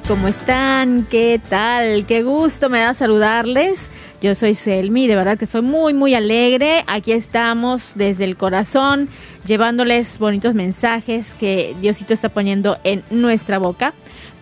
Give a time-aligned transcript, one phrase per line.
[0.00, 1.06] ¿cómo están?
[1.10, 2.04] ¿Qué tal?
[2.06, 3.90] Qué gusto me da saludarles.
[4.20, 6.84] Yo soy Selmi, de verdad que estoy muy, muy alegre.
[6.86, 9.08] Aquí estamos desde el corazón,
[9.46, 13.94] llevándoles bonitos mensajes que Diosito está poniendo en nuestra boca,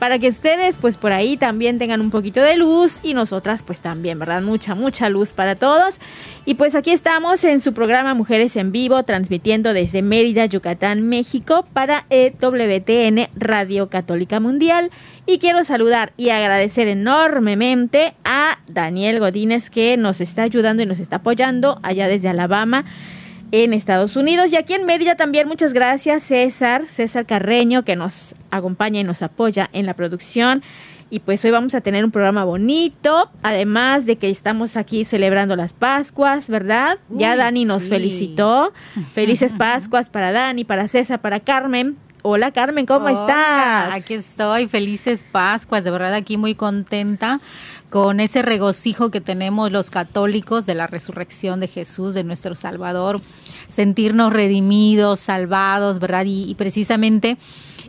[0.05, 3.81] para que ustedes pues por ahí también tengan un poquito de luz y nosotras pues
[3.81, 4.43] también, ¿verdad?
[4.43, 5.97] Mucha, mucha luz para todos.
[6.45, 11.65] Y pues aquí estamos en su programa Mujeres en Vivo, transmitiendo desde Mérida, Yucatán, México,
[11.73, 14.91] para EWTN Radio Católica Mundial.
[15.25, 21.01] Y quiero saludar y agradecer enormemente a Daniel Godínez que nos está ayudando y nos
[21.01, 22.85] está apoyando allá desde Alabama
[23.63, 24.53] en Estados Unidos.
[24.53, 29.23] Y aquí en Mérida también muchas gracias César, César Carreño, que nos acompaña y nos
[29.23, 30.63] apoya en la producción.
[31.09, 35.55] Y pues hoy vamos a tener un programa bonito, además de que estamos aquí celebrando
[35.55, 36.99] las Pascuas, ¿verdad?
[37.11, 37.91] ya Dani nos sí.
[37.91, 38.73] felicitó.
[39.13, 41.97] Felices Pascuas para Dani, para César, para Carmen.
[42.23, 43.95] Hola Carmen, ¿cómo Hola, estás?
[43.95, 47.39] Aquí estoy, felices Pascuas, de verdad aquí muy contenta
[47.95, 53.21] con ese regocijo que tenemos los católicos de la resurrección de Jesús, de nuestro Salvador,
[53.69, 56.25] sentirnos redimidos, salvados, ¿verdad?
[56.25, 57.37] Y, y precisamente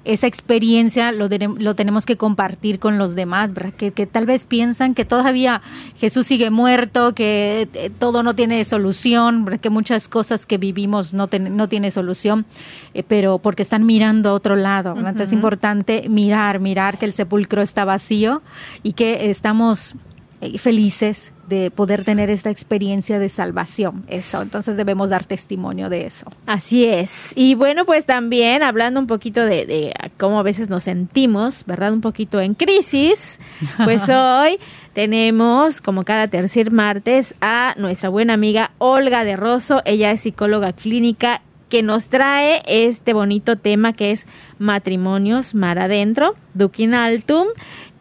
[0.06, 1.28] esa experiencia lo,
[1.58, 3.74] lo tenemos que compartir con los demás, ¿verdad?
[3.74, 5.62] Que, que tal vez piensan que todavía
[5.98, 9.60] Jesús sigue muerto, que eh, todo no tiene solución, ¿verdad?
[9.60, 12.46] que muchas cosas que vivimos no, ten- no tiene solución,
[12.94, 14.94] eh, pero porque están mirando a otro lado.
[14.96, 18.42] Entonces es importante mirar, mirar que el sepulcro está vacío
[18.84, 19.96] y que estamos
[20.42, 24.04] eh, felices de poder tener esta experiencia de salvación.
[24.08, 26.32] Eso, entonces debemos dar testimonio de eso.
[26.46, 27.32] Así es.
[27.36, 31.94] Y bueno, pues también hablando un poquito de, de cómo a veces nos sentimos, ¿verdad?
[31.94, 33.40] Un poquito en crisis,
[33.84, 34.60] pues hoy
[34.94, 39.82] tenemos, como cada tercer martes, a nuestra buena amiga Olga de Rosso.
[39.86, 44.28] Ella es psicóloga clínica que nos trae este bonito tema que es
[44.60, 47.48] matrimonios mar adentro, Duquin Altum,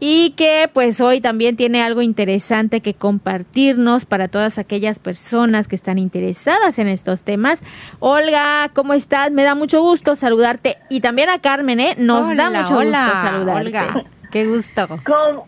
[0.06, 5.76] y que pues hoy también tiene algo interesante que compartirnos para todas aquellas personas que
[5.76, 7.62] están interesadas en estos temas.
[8.00, 9.30] Olga, ¿cómo estás?
[9.30, 11.94] Me da mucho gusto saludarte y también a Carmen, ¿eh?
[11.96, 13.66] Nos da mucho hola, gusto saludarte.
[13.66, 14.88] Olga, qué gusto.
[14.88, 15.44] Con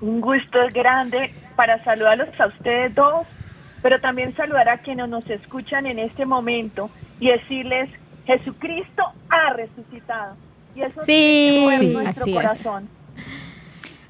[0.00, 3.24] un gusto grande para saludarlos a ustedes dos,
[3.82, 7.88] pero también saludar a quienes nos escuchan en este momento y decirles,
[8.26, 10.34] Jesucristo ha resucitado.
[10.74, 12.95] Y eso Sí, sí, nuestro así es.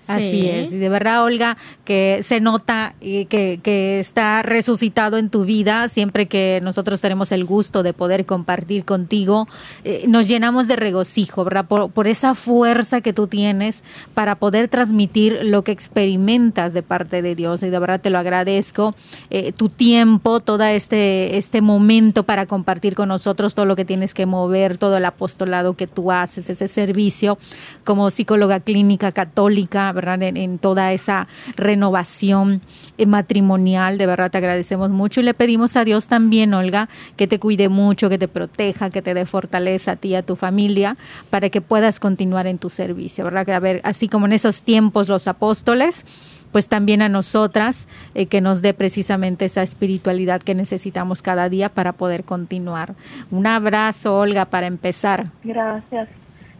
[0.06, 0.48] Así Sí.
[0.48, 5.44] es, y de verdad, Olga, que se nota y que, que está resucitado en tu
[5.44, 5.88] vida.
[5.88, 9.48] Siempre que nosotros tenemos el gusto de poder compartir contigo,
[9.84, 11.66] eh, nos llenamos de regocijo, ¿verdad?
[11.66, 13.82] Por, por esa fuerza que tú tienes
[14.14, 17.62] para poder transmitir lo que experimentas de parte de Dios.
[17.62, 18.94] Y de verdad te lo agradezco.
[19.30, 24.14] eh, tu tiempo, todo este, este momento para compartir con nosotros todo lo que tienes
[24.14, 27.38] que mover, todo el apostolado que tú haces, ese servicio
[27.84, 30.22] como psicóloga clínica católica, ¿verdad?
[30.22, 31.26] En, toda esa
[31.56, 32.62] renovación
[32.98, 37.26] eh, matrimonial, de verdad te agradecemos mucho y le pedimos a Dios también, Olga, que
[37.26, 40.36] te cuide mucho, que te proteja, que te dé fortaleza a ti y a tu
[40.36, 40.96] familia
[41.30, 43.44] para que puedas continuar en tu servicio, ¿verdad?
[43.44, 46.04] Que a ver, así como en esos tiempos los apóstoles,
[46.52, 51.68] pues también a nosotras eh, que nos dé precisamente esa espiritualidad que necesitamos cada día
[51.68, 52.94] para poder continuar.
[53.30, 55.26] Un abrazo, Olga, para empezar.
[55.44, 56.08] Gracias,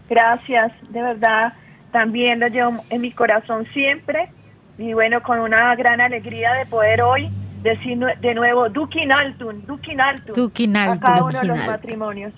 [0.08, 1.54] gracias, de verdad.
[1.96, 4.28] También lo llevo en mi corazón siempre.
[4.76, 7.30] Y bueno, con una gran alegría de poder hoy
[7.62, 10.34] decir de nuevo, Dukin Altun, Dukin Altun.
[10.34, 10.98] Dukin A Altun.
[10.98, 12.34] cada uno de los matrimonios.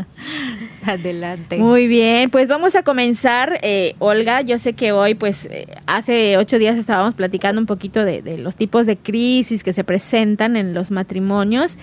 [0.86, 1.58] Adelante.
[1.58, 4.40] Muy bien, pues vamos a comenzar, eh, Olga.
[4.40, 8.38] Yo sé que hoy, pues, eh, hace ocho días estábamos platicando un poquito de, de
[8.38, 11.76] los tipos de crisis que se presentan en los matrimonios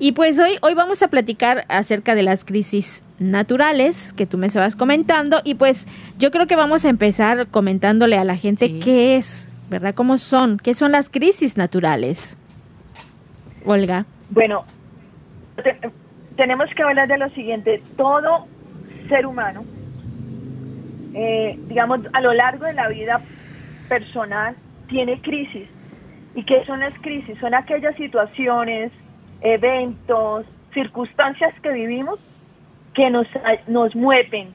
[0.00, 4.46] Y pues hoy, hoy vamos a platicar acerca de las crisis naturales que tú me
[4.46, 5.86] estabas comentando y pues
[6.18, 9.94] yo creo que vamos a empezar comentándole a la gente qué es, ¿verdad?
[9.94, 10.58] ¿Cómo son?
[10.58, 12.36] ¿Qué son las crisis naturales?
[13.64, 14.06] Olga.
[14.30, 14.64] Bueno,
[16.36, 17.82] tenemos que hablar de lo siguiente.
[17.96, 18.46] Todo
[19.08, 19.64] ser humano,
[21.14, 23.20] eh, digamos, a lo largo de la vida
[23.88, 24.54] personal,
[24.88, 25.68] tiene crisis.
[26.34, 27.38] ¿Y qué son las crisis?
[27.40, 28.92] Son aquellas situaciones,
[29.40, 32.20] eventos, circunstancias que vivimos
[32.98, 33.28] que nos,
[33.68, 34.52] nos mueven.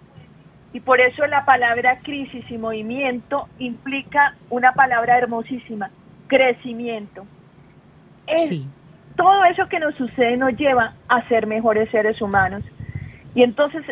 [0.74, 5.90] Y por eso la palabra crisis y movimiento implica una palabra hermosísima,
[6.28, 7.26] crecimiento.
[9.16, 12.64] Todo eso que nos sucede nos lleva a ser mejores seres humanos.
[13.34, 13.86] Y entonces,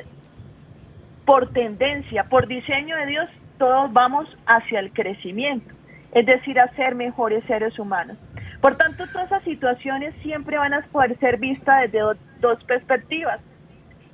[1.24, 5.74] por tendencia, por diseño de Dios, todos vamos hacia el crecimiento,
[6.12, 8.18] es decir, a ser mejores seres humanos.
[8.60, 12.02] Por tanto, todas esas situaciones siempre van a poder ser vistas desde
[12.42, 13.40] dos perspectivas.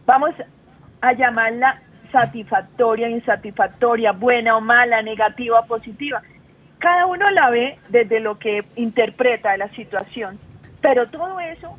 [0.07, 0.33] Vamos
[1.01, 1.81] a llamarla
[2.13, 6.21] satisfactoria, insatisfactoria, buena o mala, negativa o positiva.
[6.79, 10.39] Cada uno la ve desde lo que interpreta de la situación.
[10.79, 11.77] Pero todo eso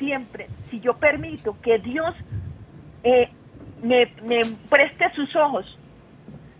[0.00, 2.16] siempre, si yo permito que Dios
[3.04, 3.30] eh,
[3.80, 4.10] me,
[4.68, 5.78] preste sus ojos,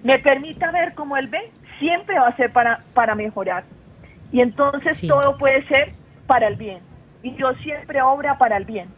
[0.05, 1.51] me permita ver como Él ve,
[1.81, 3.65] siempre va a ser para, para mejorar.
[4.31, 5.95] Y entonces todo puede ser
[6.29, 6.79] para el bien.
[7.25, 8.98] Y Dios siempre obra para el bien.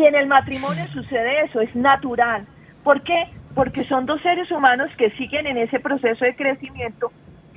[0.00, 2.46] Y en el matrimonio sucede eso, es natural.
[2.82, 3.28] ¿Por qué?
[3.54, 7.12] Porque son dos seres humanos que siguen en ese proceso de crecimiento,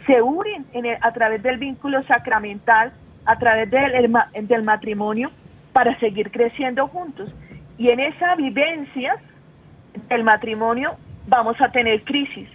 [0.05, 0.65] se unen
[0.99, 2.91] a través del vínculo sacramental,
[3.23, 5.31] a través del, del matrimonio,
[5.71, 7.33] para seguir creciendo juntos.
[7.77, 9.15] Y en esa vivencia
[10.09, 10.97] del matrimonio
[11.27, 12.49] vamos a tener crisis.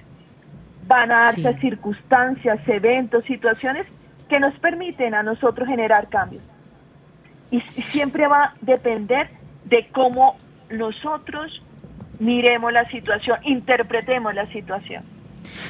[0.87, 3.87] Van a darse circunstancias, eventos, situaciones
[4.29, 6.43] que nos permiten a nosotros generar cambios.
[7.50, 10.37] Y siempre va a depender de cómo
[10.71, 11.63] nosotros
[12.19, 15.03] miremos la situación, interpretemos la situación.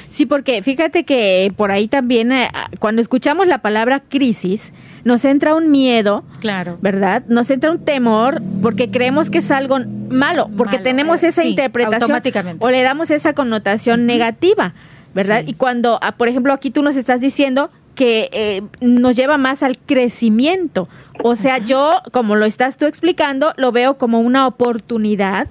[0.09, 2.49] Sí, porque fíjate que por ahí también, eh,
[2.79, 7.23] cuando escuchamos la palabra crisis, nos entra un miedo, claro, ¿verdad?
[7.27, 9.77] Nos entra un temor porque creemos que es algo
[10.09, 12.21] malo, porque tenemos eh, esa interpretación
[12.59, 14.73] o le damos esa connotación negativa,
[15.13, 15.43] ¿verdad?
[15.45, 19.61] Y cuando, ah, por ejemplo, aquí tú nos estás diciendo que eh, nos lleva más
[19.61, 20.87] al crecimiento.
[21.21, 25.49] O sea, yo, como lo estás tú explicando, lo veo como una oportunidad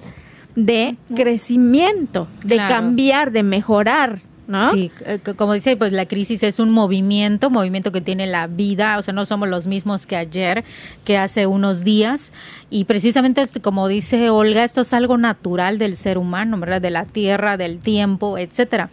[0.55, 4.71] de crecimiento, de cambiar, de mejorar, ¿No?
[4.71, 8.97] Sí, eh, como dice, pues la crisis es un movimiento, movimiento que tiene la vida,
[8.97, 10.63] o sea, no somos los mismos que ayer,
[11.05, 12.33] que hace unos días,
[12.71, 16.81] y precisamente como dice Olga, esto es algo natural del ser humano, ¿verdad?
[16.81, 18.89] De la tierra, del tiempo, etcétera.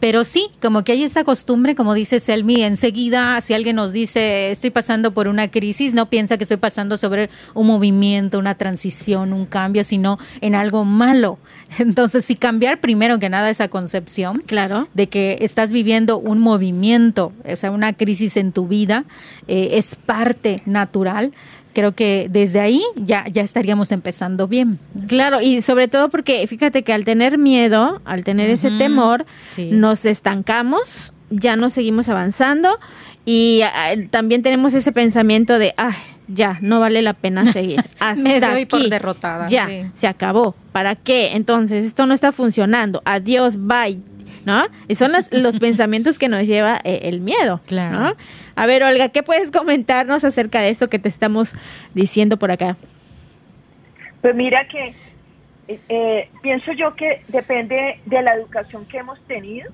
[0.00, 4.50] Pero sí, como que hay esa costumbre, como dice Selmi, enseguida si alguien nos dice
[4.50, 9.32] estoy pasando por una crisis, no piensa que estoy pasando sobre un movimiento, una transición,
[9.32, 11.38] un cambio, sino en algo malo.
[11.78, 17.32] Entonces, si cambiar primero que nada esa concepción, claro, de que estás viviendo un movimiento,
[17.50, 19.04] o sea, una crisis en tu vida,
[19.48, 21.32] eh, es parte natural
[21.72, 24.78] creo que desde ahí ya, ya estaríamos empezando bien.
[25.06, 29.26] Claro, y sobre todo porque fíjate que al tener miedo, al tener ese temor,
[29.56, 32.78] nos estancamos, ya no seguimos avanzando
[33.24, 35.94] y ah, también tenemos ese pensamiento de, ay,
[36.28, 37.80] ya, no vale la pena seguir.
[37.98, 39.46] Hasta Me doy por derrotada.
[39.48, 40.54] Ya, se acabó.
[40.72, 41.32] ¿Para qué?
[41.32, 43.02] Entonces, esto no está funcionando.
[43.04, 43.98] Adiós, bye.
[44.48, 44.64] ¿No?
[44.88, 47.60] Y son los pensamientos que nos lleva eh, el miedo.
[47.66, 48.16] Claro.
[48.56, 51.54] A ver, Olga, ¿qué puedes comentarnos acerca de eso que te estamos
[51.92, 52.78] diciendo por acá?
[54.22, 54.94] Pues mira que
[55.90, 59.70] eh, pienso yo que depende de la educación que hemos tenido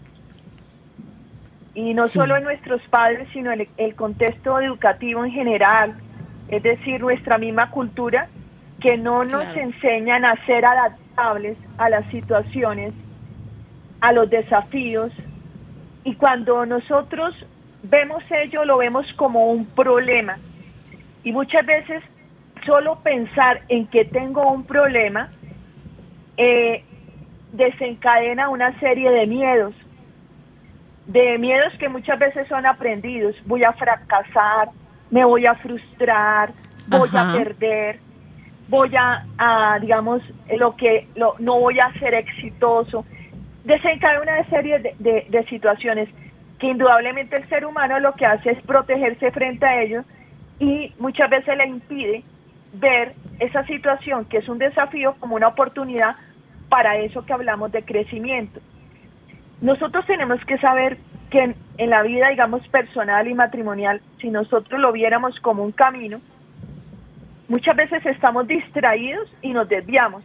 [1.76, 5.95] y no solo en nuestros padres, sino en el, contexto educativo en general,
[6.49, 8.26] es decir, nuestra misma cultura,
[8.81, 12.93] que no nos enseñan a ser adaptables a las situaciones,
[14.04, 15.11] a los desafíos,
[16.04, 17.34] y cuando nosotros
[17.82, 20.37] vemos ello, lo vemos como un problema.
[21.23, 22.02] Y muchas veces
[22.66, 25.30] solo pensar en que tengo un problema
[26.37, 26.84] eh,
[27.52, 29.75] desencadena una serie de miedos,
[31.06, 33.34] de miedos que muchas veces son aprendidos.
[33.46, 34.68] Voy a fracasar,
[35.11, 36.52] me voy a frustrar,
[36.88, 38.00] voy a perder,
[38.68, 40.20] voy a, digamos,
[40.58, 43.06] lo que lo, no voy a ser exitoso.
[43.64, 46.09] Desencadena una serie de, de situaciones
[46.59, 50.04] que indudablemente el ser humano lo que hace es protegerse frente a ellos
[50.59, 52.23] y muchas veces le impide
[52.75, 56.16] ver esa situación que es un desafío como una oportunidad
[56.68, 58.61] para eso que hablamos de crecimiento.
[59.61, 60.99] Nosotros tenemos que saber
[61.30, 66.21] que en, la vida, digamos, personal y matrimonial, si nosotros lo viéramos como un camino,
[67.47, 70.23] Muchas veces estamos distraídos y nos desviamos.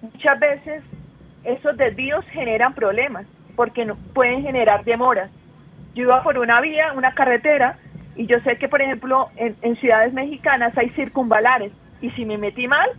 [0.00, 0.82] Muchas veces
[1.44, 5.30] esos desvíos generan problemas porque no, pueden generar demoras.
[5.94, 7.78] Yo iba por una vía, una carretera,
[8.16, 12.38] y yo sé que, por ejemplo, en, en ciudades mexicanas hay circunvalares, y si me
[12.38, 12.90] metí mal,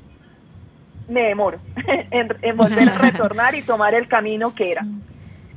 [1.08, 1.60] me demoro
[2.12, 4.86] en, volver a retornar y tomar el camino que era.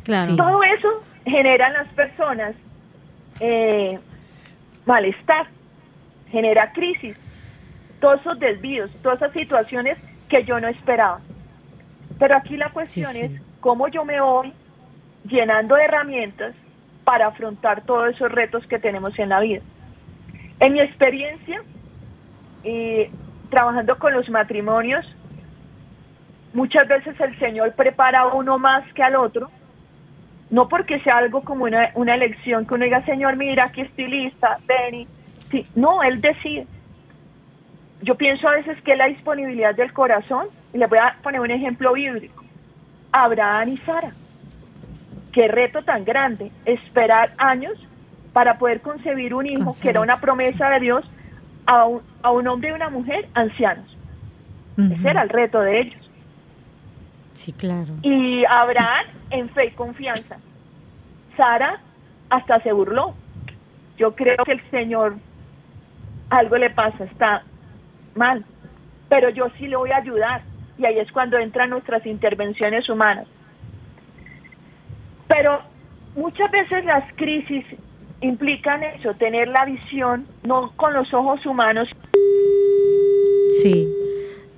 [0.05, 0.37] Claro.
[0.37, 2.55] Todo eso genera en las personas
[3.41, 3.99] eh,
[4.85, 5.47] malestar,
[6.31, 7.17] genera crisis,
[8.01, 11.21] todos esos desvíos, todas esas situaciones que yo no esperaba.
[12.19, 13.31] Pero aquí la cuestión es
[13.61, 14.53] cómo yo me voy
[15.25, 16.55] llenando de herramientas
[17.05, 19.63] para afrontar todos esos retos que tenemos en la vida.
[20.61, 21.63] En mi experiencia,
[22.65, 23.11] eh,
[23.51, 25.05] trabajando con los matrimonios,
[26.53, 29.51] muchas veces el Señor prepara a uno más que al otro,
[30.51, 34.09] no porque sea algo como una, una elección que uno diga, Señor, mira, aquí estoy
[34.09, 35.07] lista, ven
[35.51, 36.67] sí, no, Él decide.
[38.03, 41.51] Yo pienso a veces que la disponibilidad del corazón, y le voy a poner un
[41.51, 42.45] ejemplo bíblico,
[43.11, 44.13] Abraham y Sara.
[45.33, 47.73] Qué reto tan grande, esperar años
[48.35, 51.11] para poder concebir un hijo, que era una promesa de Dios,
[51.65, 53.87] a un, a un hombre y una mujer ancianos.
[54.77, 56.11] Ese era el reto de ellos.
[57.33, 57.95] Sí, claro.
[58.03, 60.37] Y Abraham en fe y confianza.
[61.39, 61.81] Sara
[62.29, 63.15] hasta se burló.
[63.97, 65.17] Yo creo que el Señor
[66.29, 67.45] algo le pasa, está
[68.15, 68.45] mal,
[69.09, 70.43] pero yo sí le voy a ayudar.
[70.79, 73.27] Y ahí es cuando entran nuestras intervenciones humanas.
[75.29, 75.63] Pero
[76.15, 77.65] muchas veces las crisis
[78.21, 81.89] implican eso, tener la visión no con los ojos humanos.
[83.63, 83.89] Sí,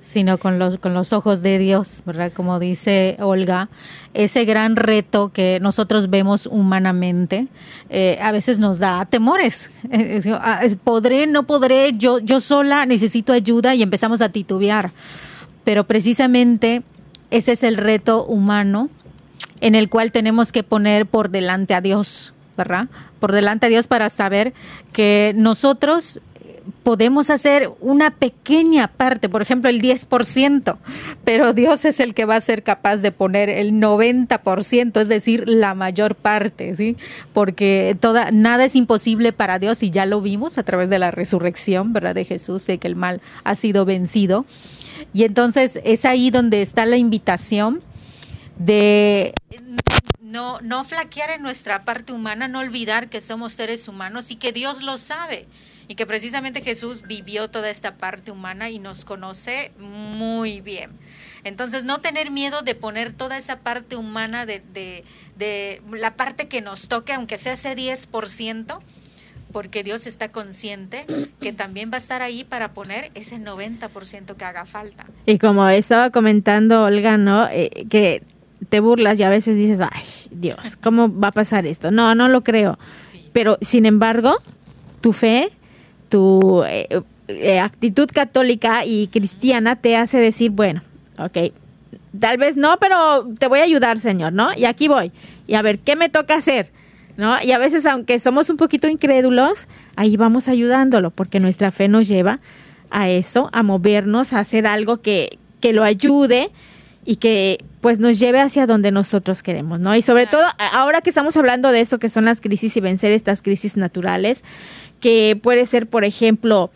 [0.01, 2.31] sino con los, con los ojos de Dios, ¿verdad?
[2.33, 3.69] Como dice Olga,
[4.13, 7.47] ese gran reto que nosotros vemos humanamente
[7.89, 9.71] eh, a veces nos da temores.
[10.41, 11.93] Ah, ¿Podré, no podré?
[11.97, 14.91] Yo, yo sola necesito ayuda y empezamos a titubear.
[15.69, 16.81] Pero precisamente
[17.29, 18.89] ese es el reto humano
[19.61, 22.87] en el cual tenemos que poner por delante a Dios, ¿verdad?
[23.19, 24.55] Por delante a Dios para saber
[24.93, 26.21] que nosotros
[26.83, 30.77] podemos hacer una pequeña parte, por ejemplo, el 10%,
[31.23, 35.47] pero Dios es el que va a ser capaz de poner el 90%, es decir,
[35.47, 36.97] la mayor parte, ¿sí?
[37.33, 41.11] Porque toda, nada es imposible para Dios y ya lo vimos a través de la
[41.11, 42.15] resurrección, ¿verdad?
[42.15, 44.45] De Jesús, de que el mal ha sido vencido.
[45.13, 47.81] Y entonces es ahí donde está la invitación
[48.57, 49.33] de
[50.21, 54.51] no, no flaquear en nuestra parte humana, no olvidar que somos seres humanos y que
[54.51, 55.47] Dios lo sabe
[55.89, 60.91] y que precisamente Jesús vivió toda esta parte humana y nos conoce muy bien.
[61.43, 64.61] Entonces, no tener miedo de poner toda esa parte humana, de,
[65.35, 68.79] de, la parte que nos toque, aunque sea ese 10%,
[69.51, 71.07] porque Dios está consciente
[71.41, 75.07] que también va a estar ahí para poner ese 90% que haga falta.
[75.25, 77.47] Y como estaba comentando Olga, ¿no?
[77.49, 78.21] Eh, que
[78.69, 81.89] te burlas y a veces dices, ay, Dios, ¿cómo va a pasar esto?
[81.89, 82.77] No, no lo creo.
[83.33, 84.37] Pero, sin embargo,
[85.01, 85.51] tu fe
[86.09, 90.81] tu eh, eh, actitud católica y cristiana te hace decir, bueno,
[91.17, 91.53] ok,
[92.19, 94.49] tal vez no, pero te voy a ayudar, Señor, ¿no?
[94.55, 95.11] Y aquí voy.
[95.47, 96.71] Y a ver, ¿qué me toca hacer?
[97.17, 97.37] ¿No?
[97.43, 102.07] Y a veces, aunque somos un poquito incrédulos, ahí vamos ayudándolo, porque nuestra fe nos
[102.07, 102.39] lleva
[102.89, 106.49] a eso, a movernos, a hacer algo que, que lo ayude
[107.05, 109.95] y que pues nos lleve hacia donde nosotros queremos, ¿no?
[109.95, 113.11] Y sobre todo, ahora que estamos hablando de eso, que son las crisis y vencer
[113.11, 114.43] estas crisis naturales,
[114.99, 116.71] que puede ser, por ejemplo,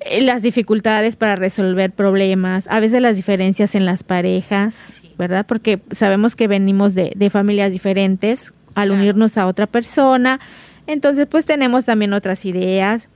[0.00, 5.44] eh, las dificultades para resolver problemas, a veces las diferencias en las parejas, ¿verdad?
[5.46, 10.40] Porque sabemos que venimos de, familias diferentes al unirnos a otra persona,
[10.86, 13.08] entonces pues tenemos también otras ideas,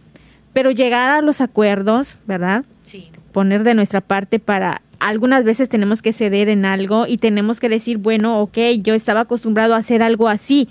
[0.53, 2.65] pero llegar a los acuerdos, ¿verdad?
[2.83, 3.11] Sí.
[3.33, 7.69] Poner de nuestra parte para algunas veces tenemos que ceder en algo y tenemos que
[7.71, 10.69] decir, bueno, ok, yo estaba acostumbrado a hacer algo así,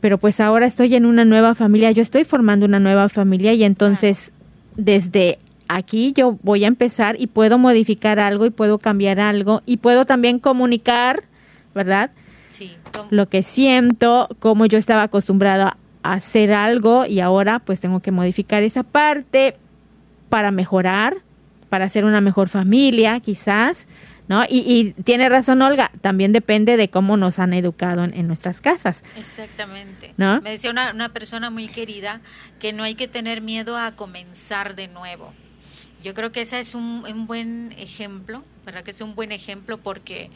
[0.00, 3.64] pero pues ahora estoy en una nueva familia, yo estoy formando una nueva familia y
[3.64, 4.32] entonces
[4.76, 5.38] desde
[5.68, 10.04] aquí yo voy a empezar y puedo modificar algo y puedo cambiar algo y puedo
[10.04, 11.24] también comunicar,
[11.74, 12.10] ¿verdad?
[12.48, 12.72] Sí.
[13.10, 18.10] Lo que siento, cómo yo estaba acostumbrada a hacer algo y ahora pues tengo que
[18.10, 19.56] modificar esa parte
[20.28, 21.18] para mejorar,
[21.68, 23.86] para hacer una mejor familia quizás,
[24.30, 24.44] ¿no?
[24.48, 29.02] Y, tiene razón Olga, también depende de cómo nos han educado en, nuestras casas.
[29.16, 30.14] Exactamente.
[30.18, 30.40] ¿No?
[30.40, 32.20] Me decía una, una, persona muy querida
[32.60, 35.32] que no hay que tener miedo a comenzar de nuevo.
[36.04, 38.84] Yo creo que ese es un, un buen ejemplo, ¿verdad?
[38.84, 40.30] Que es un buen ejemplo porque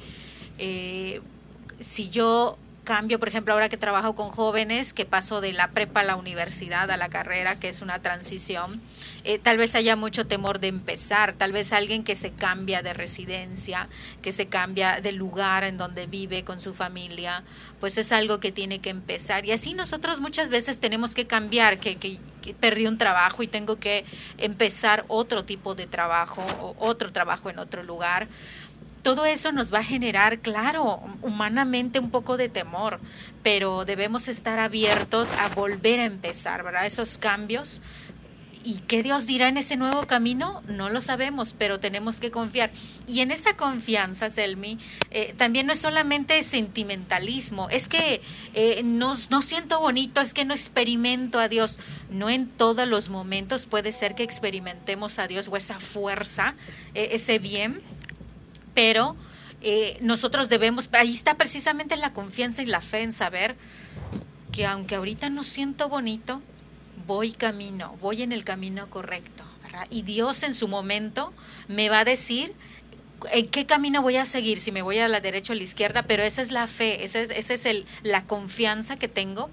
[0.58, 1.20] eh,
[1.78, 6.00] si yo cambio, por ejemplo, ahora que trabajo con jóvenes, que paso de la prepa
[6.00, 8.80] a la universidad, a la carrera, que es una transición,
[9.24, 12.92] eh, tal vez haya mucho temor de empezar, tal vez alguien que se cambia de
[12.92, 13.88] residencia,
[14.22, 17.42] que se cambia de lugar en donde vive con su familia,
[17.80, 19.44] pues es algo que tiene que empezar.
[19.44, 22.20] Y así nosotros muchas veces tenemos que cambiar, que, que,
[22.60, 24.04] perdí un trabajo y tengo que
[24.36, 28.28] empezar otro tipo de trabajo o otro trabajo en otro lugar
[29.04, 33.00] todo eso nos va a generar, claro, humanamente un poco de temor,
[33.42, 36.86] pero debemos estar abiertos a volver a empezar, ¿verdad?
[36.86, 37.82] Esos cambios
[38.64, 40.62] ¿Y qué Dios dirá en ese nuevo camino?
[40.66, 42.70] No lo sabemos, pero tenemos que confiar.
[43.06, 44.78] Y en esa confianza, Selmi,
[45.10, 48.22] eh, también no es solamente sentimentalismo, es que
[48.54, 51.78] eh, no, siento bonito, es que no experimento a Dios.
[52.08, 56.54] No en todos los momentos puede ser que experimentemos a Dios o esa fuerza,
[56.94, 57.82] eh, ese bien,
[58.74, 59.16] pero
[60.02, 63.56] nosotros debemos, ahí está precisamente la confianza y la fe en saber
[64.52, 66.42] que aunque ahorita no siento bonito,
[67.06, 69.42] voy camino, voy en el camino correcto.
[69.90, 71.32] Y Dios en su momento
[71.66, 72.52] me va a decir
[73.32, 75.62] en qué camino voy a seguir, si me voy a la derecha o a la
[75.62, 79.50] izquierda, pero esa es la fe, esa es, esa es el, la confianza que tengo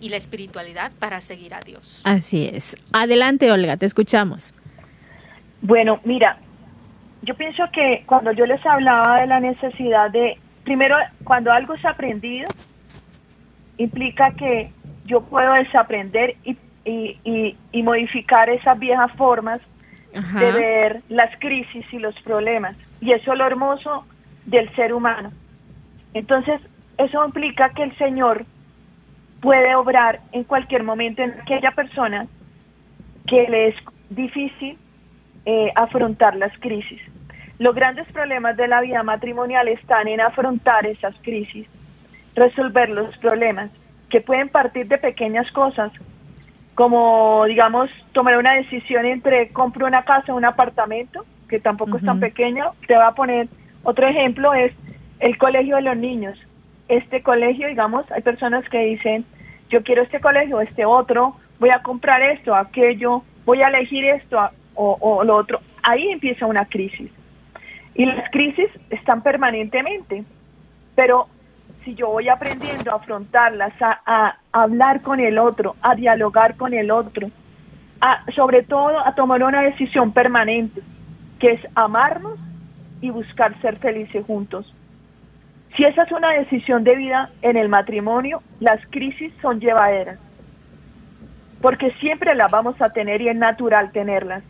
[0.00, 2.02] y la espiritualidad para seguir a Dios.
[2.04, 2.76] Así es.
[2.92, 4.52] Adelante, Olga, te escuchamos.
[5.62, 6.38] Bueno, mira,
[7.24, 11.84] yo pienso que cuando yo les hablaba de la necesidad de, primero, cuando algo es
[11.84, 12.48] aprendido,
[13.78, 14.70] implica que
[15.04, 19.60] yo puedo desaprender y y, y, modificar esas viejas formas
[20.12, 22.76] de ver las crisis y los problemas.
[23.00, 24.04] Y eso es lo hermoso
[24.46, 25.32] del ser humano.
[26.12, 26.60] Entonces,
[26.98, 28.44] eso implica que el Señor
[29.40, 32.26] puede obrar en cualquier momento en aquella persona
[33.26, 33.74] que le es
[34.10, 34.78] difícil
[35.46, 37.00] eh, afrontar las crisis.
[37.58, 41.68] Los grandes problemas de la vida matrimonial están en afrontar esas crisis,
[42.34, 43.70] resolver los problemas,
[44.10, 45.92] que pueden partir de pequeñas cosas,
[46.74, 52.04] como digamos tomar una decisión entre compro una casa o un apartamento, que tampoco es
[52.04, 52.72] tan pequeño.
[52.88, 53.48] Te voy a poner
[53.84, 54.72] otro ejemplo, es
[55.20, 56.36] el colegio de los niños.
[56.88, 59.24] Este colegio, digamos, hay personas que dicen,
[59.70, 64.40] yo quiero este colegio, este otro, voy a comprar esto, aquello, voy a elegir esto
[64.74, 65.60] o, o lo otro.
[65.84, 67.10] Ahí empieza una crisis.
[67.94, 70.24] Y las crisis están permanentemente,
[70.96, 71.28] pero
[71.84, 76.90] si yo voy aprendiendo a afrontarlas, a, hablar con el otro, a dialogar con el
[76.90, 77.30] otro,
[78.00, 80.80] a, sobre todo a tomar una decisión permanente,
[81.38, 82.38] que es amarnos
[83.00, 84.72] y buscar ser felices juntos.
[85.76, 90.18] Si esa es una decisión de vida en el matrimonio, las crisis son llevaderas,
[91.60, 94.42] porque siempre las vamos a tener y es natural tenerlas.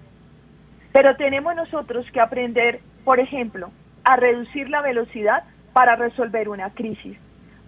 [0.93, 3.71] Pero tenemos nosotros que aprender, por ejemplo,
[4.05, 7.17] a reducir la velocidad para resolver una crisis.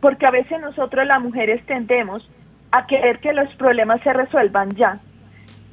[0.00, 2.28] Porque a veces nosotros las mujeres tendemos
[2.72, 4.98] a querer que los problemas se resuelvan ya.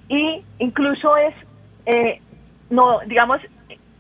[0.10, 1.34] Y incluso es,
[1.86, 2.21] eh,
[2.69, 3.39] no, digamos,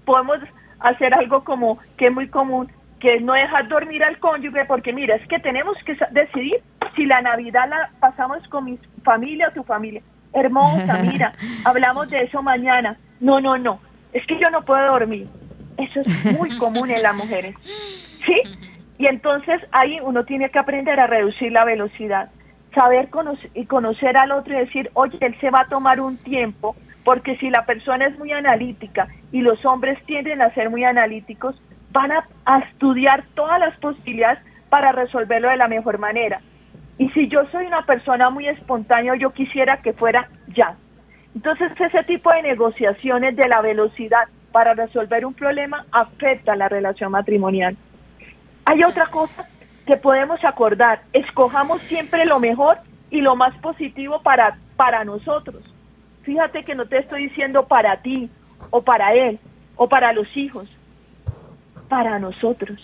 [0.05, 0.37] podemos
[0.79, 4.93] hacer algo como que es muy común, que es no dejar dormir al cónyuge, porque
[4.93, 6.61] mira, es que tenemos que decidir
[6.95, 10.01] si la Navidad la pasamos con mi familia o tu familia.
[10.33, 11.33] Hermosa, mira,
[11.65, 12.97] hablamos de eso mañana.
[13.19, 13.79] No, no, no,
[14.11, 15.27] es que yo no puedo dormir.
[15.77, 17.55] Eso es muy común en las mujeres.
[18.25, 18.41] ¿Sí?
[18.97, 22.29] Y entonces ahí uno tiene que aprender a reducir la velocidad,
[22.73, 26.17] saber conocer, y conocer al otro y decir, oye, él se va a tomar un
[26.17, 30.83] tiempo, porque si la persona es muy analítica y los hombres tienden a ser muy
[30.83, 31.55] analíticos,
[31.91, 36.39] van a, a estudiar todas las posibilidades para resolverlo de la mejor manera.
[36.97, 40.77] Y si yo soy una persona muy espontánea, yo quisiera que fuera ya.
[41.35, 47.11] Entonces ese tipo de negociaciones de la velocidad para resolver un problema afecta la relación
[47.11, 47.75] matrimonial.
[48.65, 49.49] Hay otra cosa
[49.85, 52.77] que podemos acordar, escojamos siempre lo mejor
[53.09, 55.61] y lo más positivo para, para nosotros.
[56.21, 58.29] Fíjate que no te estoy diciendo para ti
[58.69, 59.39] o para él
[59.75, 60.69] o para los hijos,
[61.89, 62.79] para nosotros.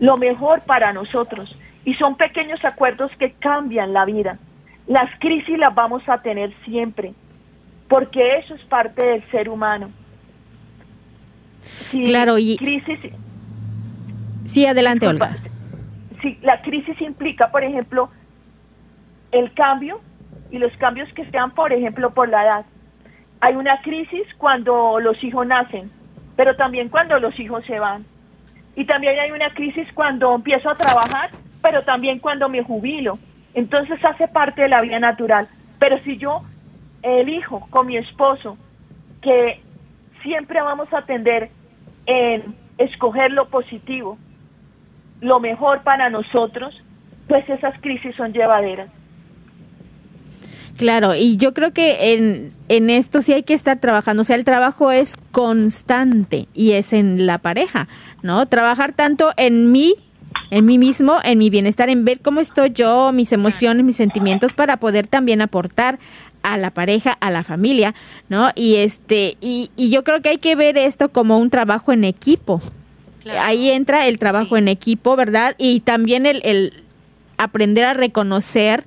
[0.00, 1.56] Lo mejor para nosotros.
[1.84, 4.36] Y son pequeños acuerdos que cambian la vida.
[4.88, 7.14] Las crisis las vamos a tener siempre,
[7.88, 9.90] porque eso es parte del ser humano.
[11.90, 12.98] Claro, y crisis
[14.44, 15.36] Sí, adelante, Olga.
[16.22, 18.10] Sí, la crisis implica, por ejemplo,
[19.32, 20.00] el cambio
[20.50, 22.66] y los cambios que se dan, por ejemplo, por la edad.
[23.40, 25.90] Hay una crisis cuando los hijos nacen,
[26.36, 28.06] pero también cuando los hijos se van.
[28.76, 31.30] Y también hay una crisis cuando empiezo a trabajar,
[31.62, 33.18] pero también cuando me jubilo.
[33.54, 35.48] Entonces hace parte de la vida natural.
[35.78, 36.42] Pero si yo
[37.02, 38.56] elijo con mi esposo
[39.22, 39.60] que
[40.22, 41.50] siempre vamos a tender
[42.06, 44.18] en escoger lo positivo,
[45.20, 46.74] lo mejor para nosotros,
[47.28, 48.88] pues esas crisis son llevaderas.
[50.76, 54.36] Claro, y yo creo que en, en esto sí hay que estar trabajando, o sea,
[54.36, 57.88] el trabajo es constante y es en la pareja,
[58.22, 58.44] ¿no?
[58.46, 59.94] Trabajar tanto en mí,
[60.50, 64.52] en mí mismo, en mi bienestar, en ver cómo estoy yo, mis emociones, mis sentimientos,
[64.52, 65.98] para poder también aportar
[66.46, 67.94] a la pareja, a la familia,
[68.28, 68.50] ¿no?
[68.54, 72.04] Y este, y, y yo creo que hay que ver esto como un trabajo en
[72.04, 72.62] equipo.
[73.40, 75.56] Ahí entra el trabajo en equipo, ¿verdad?
[75.58, 76.84] Y también el, el
[77.36, 78.84] aprender a reconocer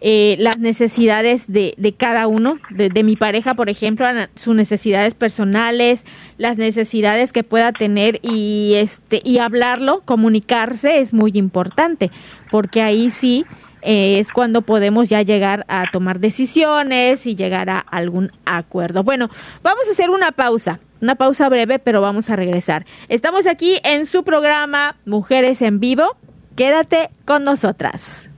[0.00, 5.14] eh, las necesidades de, de cada uno, de, de, mi pareja, por ejemplo, sus necesidades
[5.14, 6.04] personales,
[6.38, 12.10] las necesidades que pueda tener y este y hablarlo, comunicarse es muy importante,
[12.50, 13.44] porque ahí sí
[13.82, 19.02] eh, es cuando podemos ya llegar a tomar decisiones y llegar a algún acuerdo.
[19.02, 19.28] Bueno,
[19.62, 20.80] vamos a hacer una pausa.
[21.00, 22.84] Una pausa breve, pero vamos a regresar.
[23.08, 26.16] Estamos aquí en su programa Mujeres en Vivo.
[26.56, 28.28] Quédate con nosotras.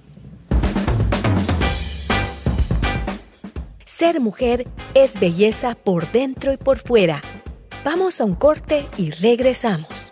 [3.85, 7.23] Ser mujer es belleza por dentro y por fuera.
[7.85, 10.12] Vamos a un corte y regresamos.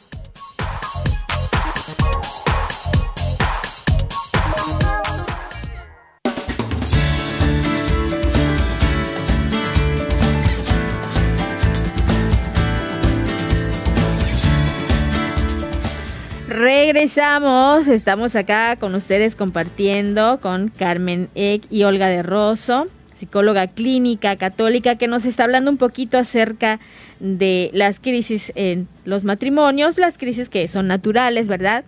[16.51, 24.35] Regresamos, estamos acá con ustedes compartiendo con Carmen Eck y Olga de Rosso, psicóloga clínica
[24.35, 26.81] católica, que nos está hablando un poquito acerca
[27.21, 31.85] de las crisis en los matrimonios, las crisis que son naturales, ¿verdad?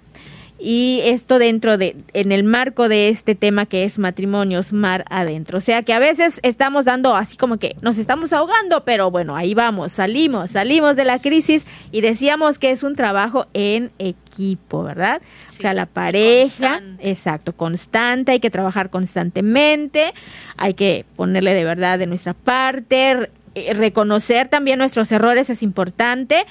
[0.60, 5.58] Y esto dentro de, en el marco de este tema que es matrimonios mar adentro.
[5.58, 9.36] O sea que a veces estamos dando así como que nos estamos ahogando, pero bueno,
[9.36, 14.84] ahí vamos, salimos, salimos de la crisis y decíamos que es un trabajo en equipo,
[14.84, 15.22] ¿verdad?
[15.48, 17.10] Sí, o sea, la pareja, constante.
[17.10, 20.14] exacto, constante, hay que trabajar constantemente,
[20.56, 23.30] hay que ponerle de verdad de nuestra parte,
[23.76, 26.46] reconocer también nuestros errores es importante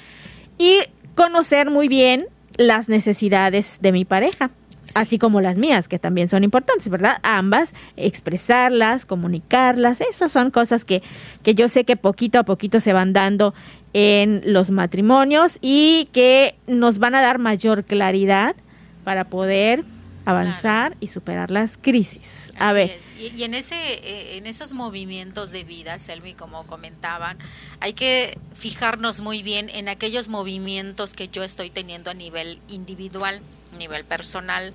[0.58, 0.80] y
[1.14, 2.26] conocer muy bien
[2.62, 4.50] las necesidades de mi pareja,
[4.82, 4.92] sí.
[4.94, 7.18] así como las mías, que también son importantes, ¿verdad?
[7.22, 11.02] Ambas, expresarlas, comunicarlas, esas son cosas que,
[11.42, 13.54] que yo sé que poquito a poquito se van dando
[13.92, 18.56] en los matrimonios y que nos van a dar mayor claridad
[19.04, 19.84] para poder
[20.24, 20.96] avanzar claro.
[21.00, 22.52] y superar las crisis.
[22.58, 23.00] A Así ver.
[23.18, 27.38] Y, y, en ese eh, en esos movimientos de vida, Selmi, como comentaban,
[27.80, 33.40] hay que fijarnos muy bien en aquellos movimientos que yo estoy teniendo a nivel individual,
[33.72, 34.74] a nivel personal,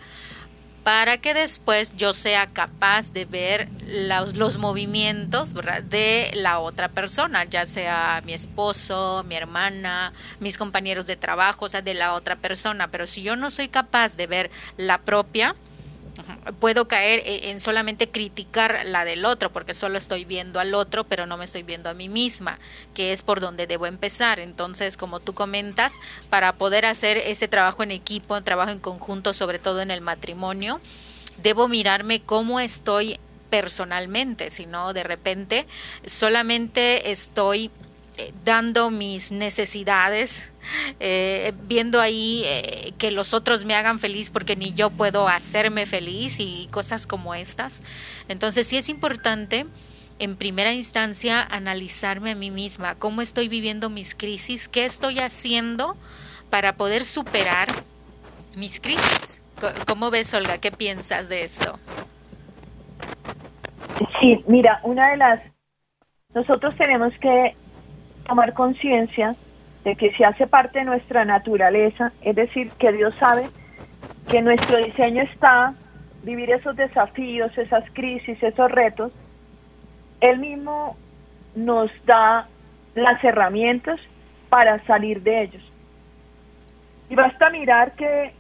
[0.88, 5.54] para que después yo sea capaz de ver los, movimientos
[5.89, 11.67] de la otra persona, ya sea mi esposo, mi hermana, mis compañeros de trabajo, o
[11.67, 12.88] sea, de la otra persona.
[12.88, 15.56] Pero si yo no soy capaz de ver la propia,
[16.60, 21.25] puedo caer en solamente criticar la del otro, porque solo estoy viendo al otro, pero
[21.25, 22.60] no me estoy viendo a mí misma,
[22.93, 24.39] que es por donde debo empezar.
[24.39, 25.93] Entonces, como tú comentas,
[26.30, 30.82] para poder hacer ese trabajo en equipo, trabajo en conjunto, sobre todo en el matrimonio,
[31.41, 35.67] debo mirarme cómo estoy personalmente, si no, de repente
[36.06, 37.71] solamente estoy
[38.43, 40.49] dando mis necesidades,
[40.99, 45.86] eh, viendo ahí eh, que los otros me hagan feliz porque ni yo puedo hacerme
[45.86, 47.84] feliz y cosas como estas.
[48.27, 49.65] Entonces sí es importante
[50.19, 55.95] en primera instancia analizarme a mí misma, cómo estoy viviendo mis crisis, qué estoy haciendo
[56.49, 57.67] para poder superar
[58.56, 59.41] mis crisis.
[59.88, 60.58] ¿Cómo ves, Olga?
[60.60, 61.80] ¿Qué piensas de esto?
[64.19, 65.41] Sí, mira, una de las
[66.34, 67.56] nosotros tenemos que
[68.28, 69.36] tomar conciencia
[69.84, 73.48] de que si hace parte de nuestra naturaleza, es decir, que Dios sabe
[74.30, 75.74] que nuestro diseño está
[76.24, 79.13] vivir esos desafíos, esas crisis, esos retos,
[80.20, 80.98] Él mismo
[81.56, 82.48] nos da
[82.96, 84.00] las herramientas
[84.50, 85.63] para salir de ellos.
[87.10, 88.34] Y basta mirar que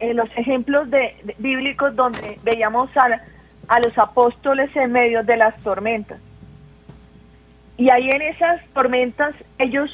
[0.00, 3.20] en los ejemplos de, bíblicos donde veíamos a,
[3.68, 6.18] a los apóstoles en medio de las tormentas.
[7.80, 9.90] Y ahí en esas tormentas ellos,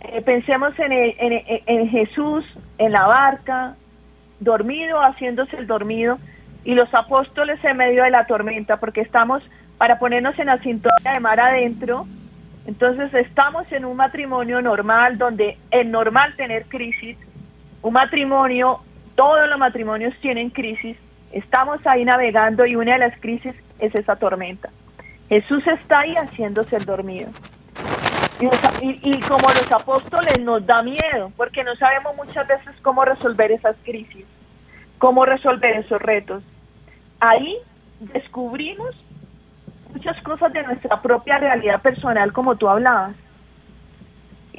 [0.00, 2.42] eh, pensemos en, en, en Jesús,
[2.78, 3.74] en la barca,
[4.40, 6.18] dormido, haciéndose el dormido,
[6.64, 9.42] y los apóstoles en medio de la tormenta, porque estamos
[9.76, 12.06] para ponernos en la sintonía de mar adentro,
[12.66, 17.18] entonces estamos en un matrimonio normal donde es normal tener crisis,
[17.82, 18.80] un matrimonio,
[19.16, 20.96] todos los matrimonios tienen crisis,
[21.30, 24.70] estamos ahí navegando y una de las crisis es esa tormenta.
[25.28, 27.28] Jesús está ahí haciéndose el dormido.
[28.80, 33.76] Y, como los apóstoles nos da miedo, porque no sabemos muchas veces cómo resolver esas
[33.84, 34.26] crisis,
[34.98, 36.42] cómo resolver esos retos.
[37.20, 37.56] Ahí
[38.00, 38.94] descubrimos
[39.92, 43.14] muchas cosas de nuestra propia realidad personal, como tú hablabas.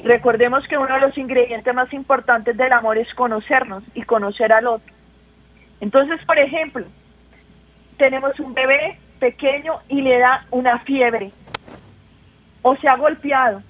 [0.02, 4.66] recordemos que uno de los ingredientes más importantes del amor es conocernos y conocer al
[4.66, 4.92] otro.
[5.80, 6.84] Entonces, por ejemplo,
[7.98, 11.32] tenemos un bebé pequeño y le da una fiebre
[12.62, 13.62] o se ha golpeado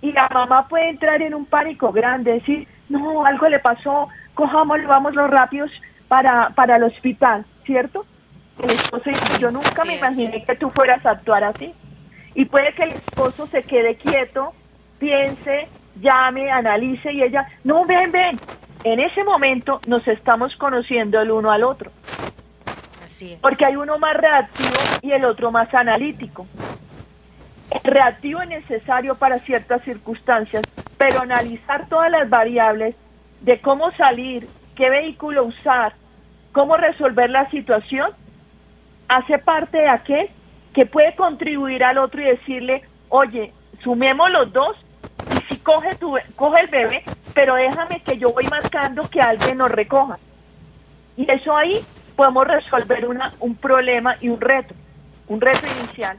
[0.00, 4.88] y la mamá puede entrar en un pánico grande, decir, no, algo le pasó, cojámoslo,
[4.88, 5.70] vámonos rápidos
[6.06, 8.06] para, para el hospital, ¿cierto?
[8.62, 11.72] El esposo dice, yo nunca me imaginé que tú fueras a actuar así.
[12.34, 14.52] Y puede que el esposo se quede quieto,
[14.98, 15.68] piense,
[16.00, 18.38] llame, analice y ella, no, ven, ven.
[18.84, 21.90] En ese momento nos estamos conociendo el uno al otro.
[23.40, 26.46] Porque hay uno más reactivo y el otro más analítico.
[27.70, 30.62] El reactivo es necesario para ciertas circunstancias,
[30.96, 32.94] pero analizar todas las variables
[33.40, 35.92] de cómo salir, qué vehículo usar,
[36.52, 38.10] cómo resolver la situación,
[39.08, 40.28] hace parte de aquel
[40.72, 44.76] que puede contribuir al otro y decirle, oye, sumemos los dos
[45.34, 49.58] y si coge, tu, coge el bebé, pero déjame que yo voy marcando que alguien
[49.58, 50.18] nos recoja.
[51.16, 51.80] Y eso ahí
[52.18, 54.74] podemos resolver una, un problema y un reto,
[55.28, 56.16] un reto inicial.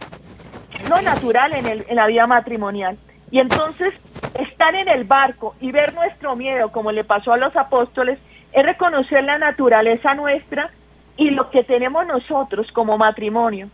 [0.74, 2.98] Es lo natural en, el, en la vida matrimonial.
[3.30, 3.94] Y entonces
[4.40, 8.18] estar en el barco y ver nuestro miedo, como le pasó a los apóstoles,
[8.54, 10.70] es reconocer la naturaleza nuestra
[11.18, 13.68] y lo que tenemos nosotros como matrimonio.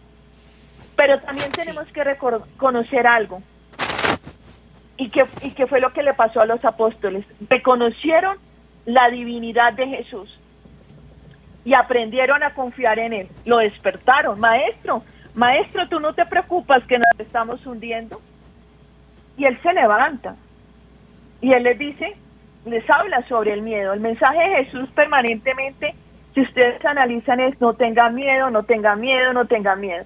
[0.96, 3.44] Pero también tenemos que reconocer algo.
[4.98, 7.24] Y que, y que fue lo que le pasó a los apóstoles.
[7.48, 8.36] Reconocieron
[8.88, 10.40] la divinidad de Jesús
[11.66, 13.28] y aprendieron a confiar en Él.
[13.46, 14.40] Lo despertaron.
[14.40, 18.22] Maestro, maestro, tú no te preocupas que nos estamos hundiendo.
[19.38, 20.36] Y Él se levanta.
[21.42, 22.16] Y Él les dice,
[22.66, 23.92] les habla sobre el miedo.
[23.92, 25.96] El mensaje de Jesús permanentemente
[26.36, 30.04] si ustedes analizan es no tengan miedo, no tengan miedo, no tengan miedo.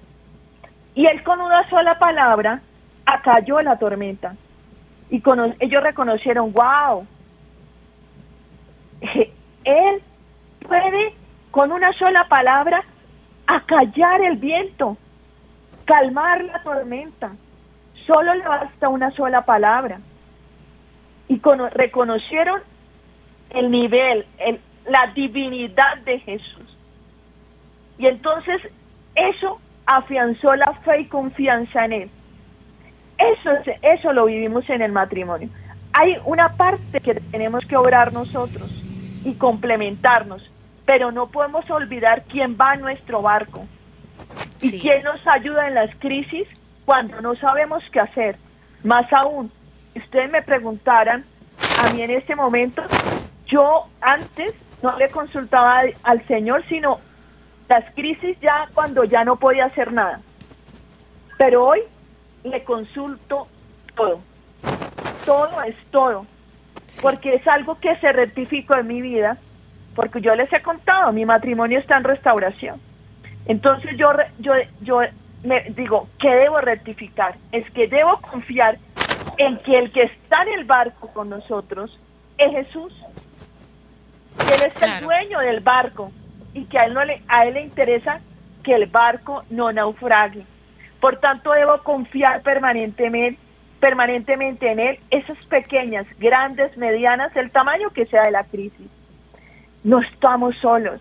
[0.94, 2.60] Y él con una sola palabra
[3.04, 4.36] acalló la tormenta.
[5.10, 7.04] Y con, ellos reconocieron, wow,
[9.64, 10.02] él
[10.66, 11.12] puede
[11.50, 12.82] con una sola palabra
[13.46, 14.96] acallar el viento,
[15.84, 17.32] calmar la tormenta.
[18.06, 19.98] Solo le basta una sola palabra.
[21.28, 21.40] Y
[21.74, 22.60] reconocieron
[23.50, 26.76] el nivel, el, la divinidad de Jesús.
[27.98, 28.62] Y entonces
[29.14, 32.10] eso afianzó la fe y confianza en Él.
[33.18, 33.50] Eso,
[33.82, 35.48] eso lo vivimos en el matrimonio.
[35.92, 38.70] Hay una parte que tenemos que obrar nosotros
[39.24, 40.49] y complementarnos,
[40.90, 43.64] pero no podemos olvidar quién va a nuestro barco
[44.60, 46.48] y quién nos ayuda en las crisis
[46.84, 48.36] cuando no sabemos qué hacer.
[48.82, 49.52] Más aún,
[49.92, 51.24] si ustedes me preguntaran
[51.80, 52.82] a mí en este momento,
[53.46, 56.98] yo antes no le consultaba al Señor, sino
[57.68, 60.20] las crisis ya cuando ya no podía hacer nada.
[61.38, 61.82] Pero hoy
[62.42, 63.46] le consulto
[63.94, 64.18] todo.
[65.24, 66.26] Todo es todo.
[67.00, 69.38] Porque es algo que se rectificó en mi vida,
[69.94, 72.80] porque yo les he contado, mi matrimonio está en restauración.
[73.46, 75.00] Entonces yo, yo, yo
[75.44, 77.34] me digo, ¿qué debo rectificar?
[77.52, 78.78] Es que debo confiar
[79.38, 81.98] en que el que está en el barco con nosotros
[82.38, 82.92] es Jesús
[84.38, 86.12] que él es el dueño del barco
[86.54, 88.20] y que a él, no le, a él le interesa
[88.62, 90.44] que el barco no naufrague.
[91.00, 93.40] Por tanto, debo confiar permanentemente,
[93.80, 98.88] permanentemente en él, esas pequeñas, grandes, medianas, el tamaño que sea de la crisis.
[99.82, 101.00] No estamos solos,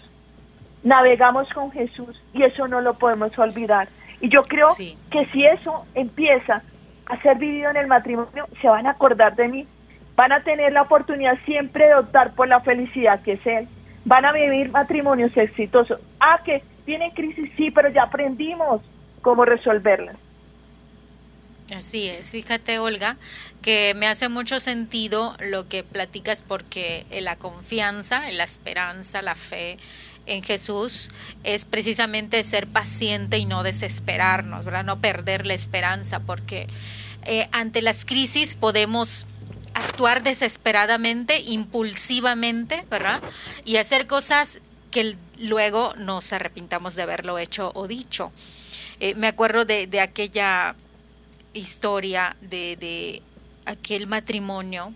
[0.83, 3.89] navegamos con Jesús y eso no lo podemos olvidar.
[4.21, 6.61] Y yo creo que si eso empieza
[7.05, 9.67] a ser vivido en el matrimonio, se van a acordar de mí,
[10.15, 13.67] van a tener la oportunidad siempre de optar por la felicidad que es Él,
[14.05, 15.99] van a vivir matrimonios exitosos.
[16.19, 18.81] Ah, que tienen crisis, sí, pero ya aprendimos
[19.21, 20.15] cómo resolverlas.
[21.71, 23.17] Así es, fíjate Olga,
[23.61, 29.77] que me hace mucho sentido lo que platicas porque la confianza, la esperanza, la fe
[30.25, 31.11] en Jesús
[31.43, 34.83] es precisamente ser paciente y no desesperarnos, ¿verdad?
[34.83, 36.67] No perder la esperanza porque
[37.25, 39.25] eh, ante las crisis podemos
[39.73, 43.21] actuar desesperadamente, impulsivamente, ¿verdad?
[43.65, 48.31] Y hacer cosas que luego nos arrepintamos de haberlo hecho o dicho.
[48.99, 50.75] Eh, me acuerdo de, de aquella
[51.53, 53.21] historia de, de
[53.65, 54.93] aquel matrimonio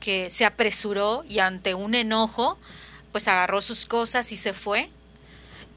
[0.00, 2.58] que se apresuró y ante un enojo,
[3.10, 4.90] pues agarró sus cosas y se fue.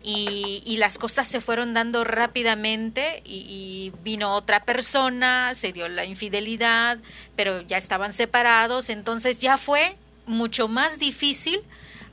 [0.04, 6.06] Y, y las cosas se fueron dando rápidamente y, vino otra persona, se dio la
[6.06, 6.98] infidelidad,
[7.36, 11.62] pero ya estaban separados, entonces ya fue mucho más difícil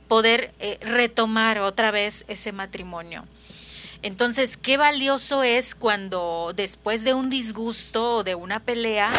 [0.07, 3.25] poder eh, retomar otra vez ese matrimonio.
[4.05, 9.11] Entonces, qué valioso es cuando después de un disgusto o de una pelea,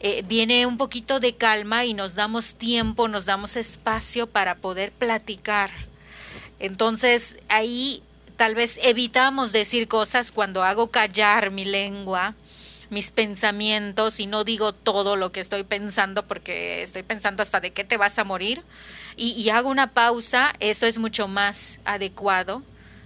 [0.00, 4.90] eh, viene un poquito de calma y nos damos tiempo, nos damos espacio para poder
[4.90, 5.70] platicar.
[6.58, 8.02] Entonces, ahí
[8.36, 12.34] tal vez evitamos decir cosas cuando hago callar mi lengua,
[12.90, 17.72] mis pensamientos y no digo todo lo que estoy pensando porque estoy pensando hasta de
[17.72, 18.62] qué te vas a morir
[19.16, 22.64] y, y hago una pausa, eso es mucho más adecuado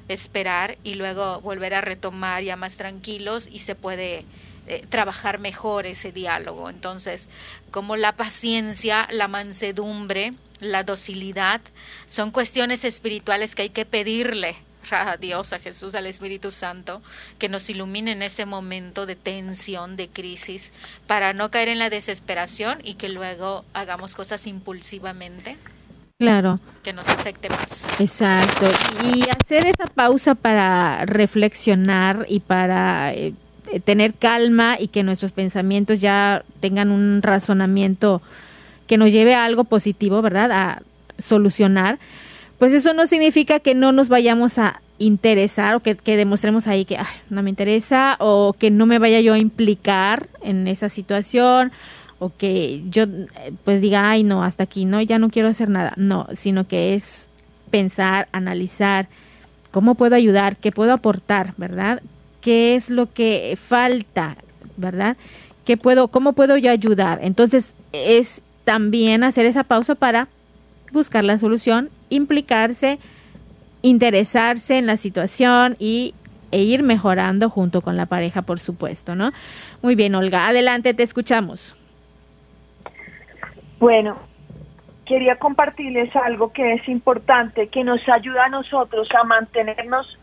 [0.09, 4.25] esperar y luego volver a retomar ya más tranquilos y se puede
[4.67, 6.69] eh, trabajar mejor ese diálogo.
[6.69, 7.29] Entonces,
[7.71, 11.61] como la paciencia, la mansedumbre, la docilidad,
[12.07, 14.57] son cuestiones espirituales que hay que pedirle
[14.91, 17.03] a Dios, a Jesús, al Espíritu Santo,
[17.39, 20.73] que nos ilumine en ese momento de tensión, de crisis,
[21.07, 25.57] para no caer en la desesperación y que luego hagamos cosas impulsivamente.
[26.19, 26.59] Claro.
[26.83, 27.87] Que nos afecte más.
[28.01, 28.67] Exacto.
[29.05, 33.35] Y hacer esa pausa para reflexionar y para eh,
[33.85, 38.21] tener calma y que nuestros pensamientos ya tengan un razonamiento
[38.89, 40.51] que nos lleve a algo positivo, ¿verdad?
[40.51, 40.83] A
[41.19, 42.01] solucionar.
[42.59, 46.85] Pues eso no significa que no nos vayamos a interesar o que, que demostremos ahí
[46.85, 46.99] que
[47.31, 51.71] no me interesa o que no me vaya yo a implicar en esa situación
[52.19, 53.05] o que yo
[53.65, 56.95] pues diga, ay no, hasta aquí, no, ya no quiero hacer nada, no, sino que
[56.95, 57.29] es
[57.71, 59.09] pensar, analizar
[59.71, 62.03] cómo puedo ayudar, qué puedo aportar, ¿verdad?
[62.41, 64.37] ¿Qué es lo que falta,
[64.77, 65.17] ¿verdad?
[65.65, 67.21] ¿Qué puedo, cómo puedo yo ayudar?
[67.23, 70.29] Entonces es también hacer esa pausa para
[70.93, 72.99] buscar la solución, implicarse,
[73.83, 76.15] interesarse en la situación y
[76.51, 79.33] e ir mejorando junto con la pareja, por supuesto, ¿no?
[79.83, 81.75] Muy bien, Olga, adelante, te escuchamos.
[83.79, 84.17] Bueno,
[85.07, 90.19] quería compartirles algo que es importante, que nos ayuda a nosotros a mantenernos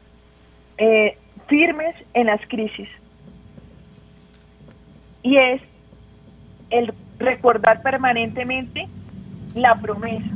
[0.78, 2.90] eh, firmes en las crisis.
[5.24, 5.62] Y es
[6.70, 8.88] el recordar permanentemente
[9.56, 10.30] la promesa.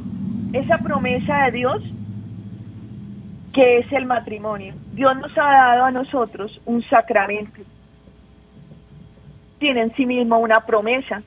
[0.54, 1.84] Esa promesa de Dios
[3.54, 4.74] que es el matrimonio.
[4.94, 7.62] Dios nos ha dado a nosotros un sacramento.
[9.60, 11.22] Tiene en sí mismo una promesa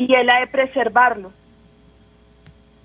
[0.00, 1.30] y Él ha de preservarlo.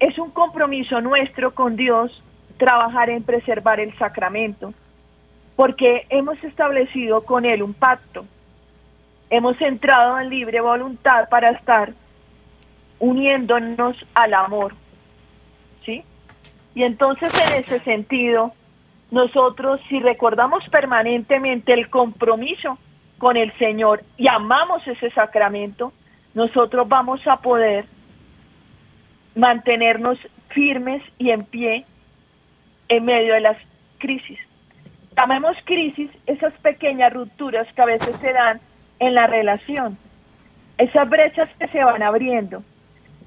[0.02, 2.22] Es un compromiso nuestro con Dios
[2.58, 4.74] trabajar en preservar el sacramento,
[5.56, 8.26] porque hemos establecido con Él un pacto.
[9.30, 11.94] Hemos entrado en libre voluntad para estar
[13.00, 14.76] uniéndonos al amor.
[15.86, 16.04] ¿Sí?
[16.74, 18.52] Y entonces en ese sentido,
[19.10, 22.78] nosotros si recordamos permanentemente el compromiso
[23.20, 25.94] con el Señor y amamos ese sacramento,
[26.36, 27.86] nosotros vamos a poder
[29.36, 30.20] mantenernos
[30.50, 31.86] firmes y en pie
[32.88, 33.58] en medio de las
[33.98, 34.40] crisis.
[35.18, 38.60] Llamemos crisis esas pequeñas rupturas que a veces se dan
[39.00, 39.98] en la relación,
[40.78, 42.64] esas brechas que se van abriendo.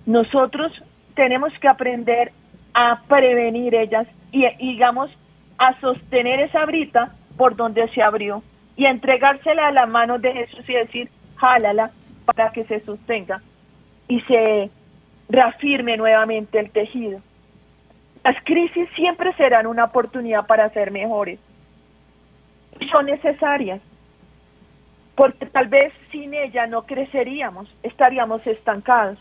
[0.06, 0.72] Nosotros
[1.14, 2.32] tenemos que aprender
[2.74, 5.10] a prevenir ellas y, digamos,
[5.58, 8.42] a sostener esa brita por donde se abrió
[8.76, 11.90] y entregársela a las manos de Jesús y decir, jálala,
[12.34, 13.40] para que se sostenga
[14.06, 14.70] y se
[15.30, 17.20] reafirme nuevamente el tejido.
[18.22, 21.38] Las crisis siempre serán una oportunidad para ser mejores.
[22.92, 23.80] Son necesarias,
[25.14, 29.18] porque tal vez sin ella no creceríamos, estaríamos estancados.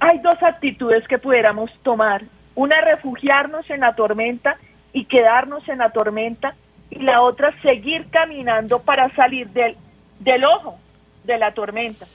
[0.00, 2.22] Hay dos actitudes que pudiéramos tomar.
[2.54, 4.56] Una, refugiarnos en la tormenta
[4.92, 6.54] y quedarnos en la tormenta
[6.90, 9.76] y la otra seguir caminando para salir del,
[10.20, 10.78] del ojo
[11.24, 12.06] de la tormenta.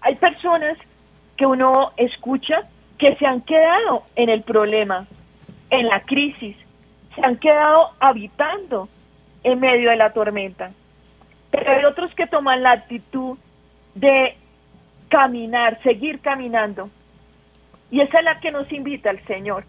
[0.00, 0.76] Hay personas
[1.36, 2.62] que uno escucha
[2.98, 5.06] que se han quedado en el problema,
[5.70, 6.56] en la crisis,
[7.14, 8.88] se han quedado habitando
[9.42, 10.70] en medio de la tormenta.
[11.50, 13.38] Pero hay otros que toman la actitud
[13.94, 14.36] de
[15.08, 16.88] caminar, seguir caminando.
[17.90, 19.64] Y esa es la que nos invita el Señor.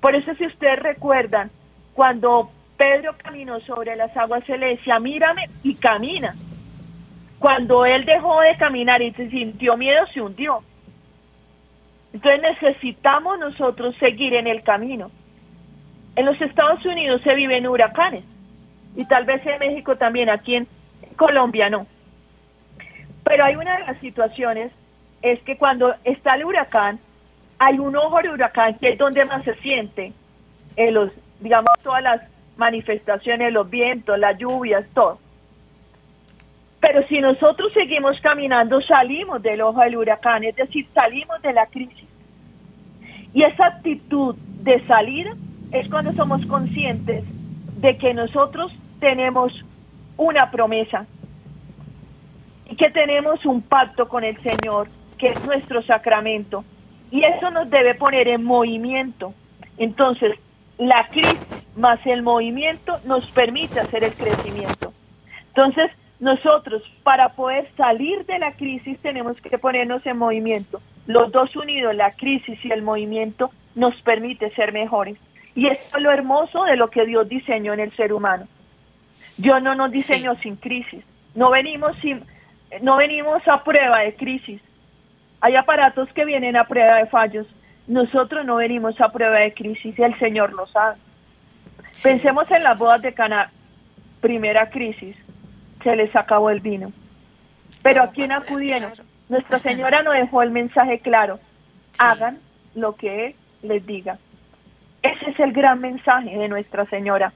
[0.00, 1.50] Por eso si ustedes recuerdan,
[1.92, 6.34] cuando Pedro caminó sobre las aguas, se le decía, mírame y camina.
[7.38, 10.62] Cuando él dejó de caminar y se sintió miedo, se hundió.
[12.12, 15.10] Entonces necesitamos nosotros seguir en el camino.
[16.14, 18.24] En los Estados Unidos se viven huracanes
[18.96, 20.66] y tal vez en México también, aquí en
[21.16, 21.86] Colombia no.
[23.24, 24.72] Pero hay una de las situaciones
[25.20, 26.98] es que cuando está el huracán,
[27.58, 30.12] hay un ojo de huracán que es donde más se siente
[30.76, 31.10] en los,
[31.40, 32.22] digamos, todas las
[32.56, 35.18] manifestaciones, los vientos, las lluvias, todo.
[36.86, 41.66] Pero si nosotros seguimos caminando, salimos del ojo del huracán, es decir, salimos de la
[41.66, 42.06] crisis.
[43.34, 45.32] Y esa actitud de salida
[45.72, 47.24] es cuando somos conscientes
[47.80, 49.52] de que nosotros tenemos
[50.16, 51.06] una promesa
[52.70, 54.86] y que tenemos un pacto con el Señor,
[55.18, 56.64] que es nuestro sacramento.
[57.10, 59.34] Y eso nos debe poner en movimiento.
[59.76, 60.38] Entonces,
[60.78, 61.40] la crisis
[61.74, 64.92] más el movimiento nos permite hacer el crecimiento.
[65.48, 70.80] Entonces, nosotros para poder salir de la crisis tenemos que ponernos en movimiento.
[71.06, 75.18] Los dos unidos, la crisis y el movimiento, nos permite ser mejores.
[75.54, 78.46] Y esto es lo hermoso de lo que Dios diseñó en el ser humano.
[79.36, 81.04] Dios no nos diseñó sin crisis.
[81.34, 82.24] No venimos sin,
[82.80, 84.60] no venimos a prueba de crisis.
[85.40, 87.46] Hay aparatos que vienen a prueba de fallos.
[87.86, 90.96] Nosotros no venimos a prueba de crisis y el Señor lo sabe.
[92.02, 93.50] Pensemos en las bodas de Cana,
[94.20, 95.16] primera crisis,
[95.86, 96.92] se les acabó el vino.
[97.82, 98.92] Pero ¿a quién acudieron?
[99.28, 101.38] Nuestra Señora nos dejó el mensaje claro.
[102.00, 102.40] Hagan
[102.74, 104.18] lo que Él les diga.
[105.02, 107.32] Ese es el gran mensaje de Nuestra Señora,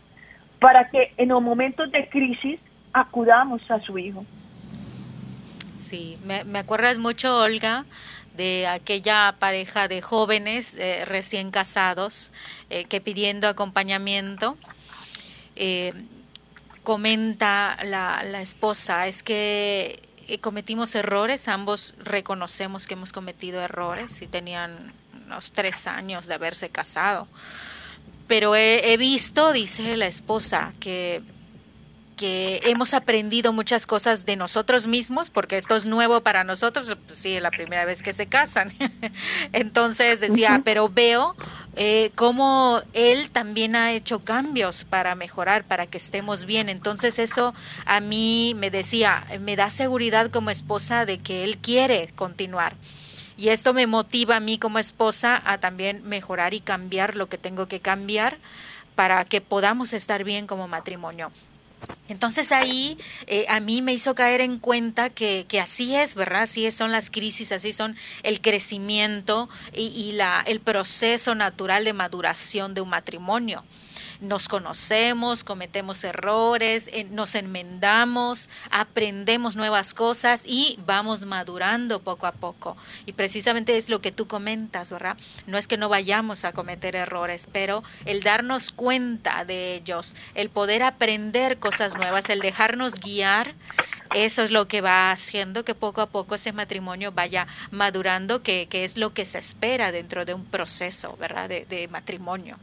[0.58, 2.58] para que en los momentos de crisis
[2.92, 4.24] acudamos a su Hijo.
[5.76, 7.84] Sí, me, me acuerdas mucho, Olga,
[8.36, 12.32] de aquella pareja de jóvenes eh, recién casados
[12.68, 14.56] eh, que pidiendo acompañamiento,
[15.54, 15.92] eh,
[16.82, 20.00] comenta la, la, esposa, es que
[20.40, 24.92] cometimos errores, ambos reconocemos que hemos cometido errores y tenían
[25.26, 27.26] unos tres años de haberse casado.
[28.26, 31.22] Pero he, he visto, dice la esposa, que
[32.20, 37.18] que hemos aprendido muchas cosas de nosotros mismos, porque esto es nuevo para nosotros, pues
[37.18, 38.70] sí, es la primera vez que se casan.
[39.54, 41.34] Entonces decía, pero veo
[41.76, 46.68] eh, cómo él también ha hecho cambios para mejorar, para que estemos bien.
[46.68, 47.54] Entonces eso
[47.86, 52.74] a mí me decía, me da seguridad como esposa de que él quiere continuar.
[53.36, 57.38] Y esto me motiva a mí como esposa a también mejorar y cambiar lo que
[57.38, 58.36] tengo que cambiar
[58.94, 61.32] para que podamos estar bien como matrimonio.
[62.08, 66.42] Entonces ahí eh, a mí me hizo caer en cuenta que, así es, ¿verdad?
[66.42, 71.92] Así son las crisis, así son el crecimiento y, y la, el proceso natural de
[71.92, 73.64] maduración de un matrimonio
[74.20, 82.76] nos conocemos, cometemos errores, nos enmendamos, aprendemos nuevas cosas y vamos madurando poco a poco.
[83.06, 85.16] Y precisamente es lo que tú comentas, ¿verdad?
[85.46, 90.50] No es que no vayamos a cometer errores, pero el darnos cuenta de ellos, el
[90.50, 93.54] poder aprender cosas nuevas, el dejarnos guiar,
[94.14, 98.66] eso es lo que va haciendo que poco a poco ese matrimonio vaya madurando, que,
[98.68, 101.48] que es lo que se espera dentro de un proceso, ¿verdad?
[101.48, 102.58] de, de matrimonio.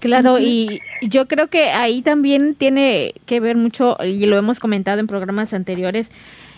[0.00, 5.00] Claro, y yo creo que ahí también tiene que ver mucho, y lo hemos comentado
[5.00, 6.08] en programas anteriores,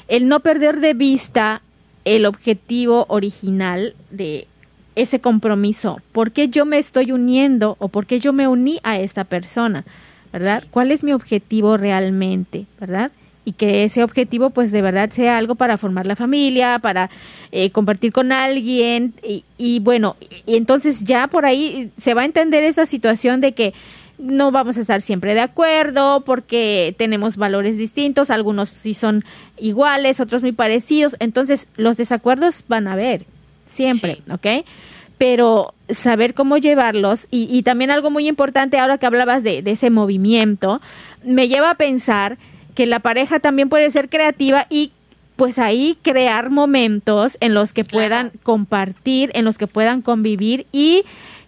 [0.09, 1.63] el no perder de vista
[2.05, 4.47] el objetivo original de
[4.97, 6.01] ese compromiso.
[6.13, 9.85] ¿Por qué yo me estoy uniendo o por qué yo me uní a esta persona?
[10.33, 10.65] ¿Verdad?
[10.71, 12.67] ¿Cuál es mi objetivo realmente?
[12.81, 13.13] ¿Verdad?
[13.49, 17.09] Y que ese objetivo pues de verdad sea algo para formar la familia, para
[17.51, 22.25] eh, compartir con alguien y, y bueno, y entonces ya por ahí se va a
[22.27, 23.73] entender esa situación de que
[24.19, 29.25] no vamos a estar siempre de acuerdo porque tenemos valores distintos, algunos sí son
[29.57, 33.25] iguales, otros muy parecidos, entonces los desacuerdos van a haber
[33.73, 34.23] siempre, sí.
[34.31, 34.67] ¿ok?
[35.17, 39.71] Pero saber cómo llevarlos y, y, también algo muy importante ahora que hablabas de, de
[39.71, 40.83] ese movimiento,
[41.25, 42.37] me lleva a pensar
[42.79, 44.93] que la pareja también puede ser creativa y
[45.35, 48.07] pues ahí crear momentos en los que claro.
[48.07, 51.03] puedan compartir, en los que puedan convivir y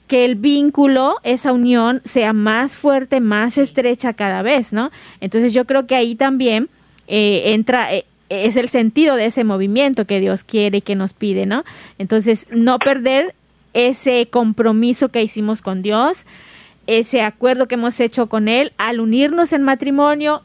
[0.09, 4.91] que el vínculo, esa unión, sea más fuerte, más estrecha cada vez, ¿no?
[5.21, 6.69] Entonces yo creo que ahí también
[7.07, 11.13] eh, entra, eh, es el sentido de ese movimiento que Dios quiere y que nos
[11.13, 11.63] pide, ¿no?
[11.99, 13.37] Entonces, no perder
[13.73, 16.27] ese compromiso que hicimos con Dios,
[16.89, 20.43] ese acuerdo que hemos hecho con Él al unirnos en matrimonio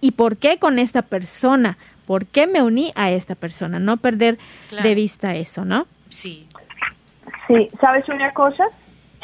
[0.00, 1.76] y por qué con esta persona,
[2.06, 4.38] por qué me uní a esta persona, no perder
[4.82, 5.86] de vista eso, ¿no?
[6.08, 6.48] Sí.
[7.46, 8.64] Sí, ¿sabes una cosa?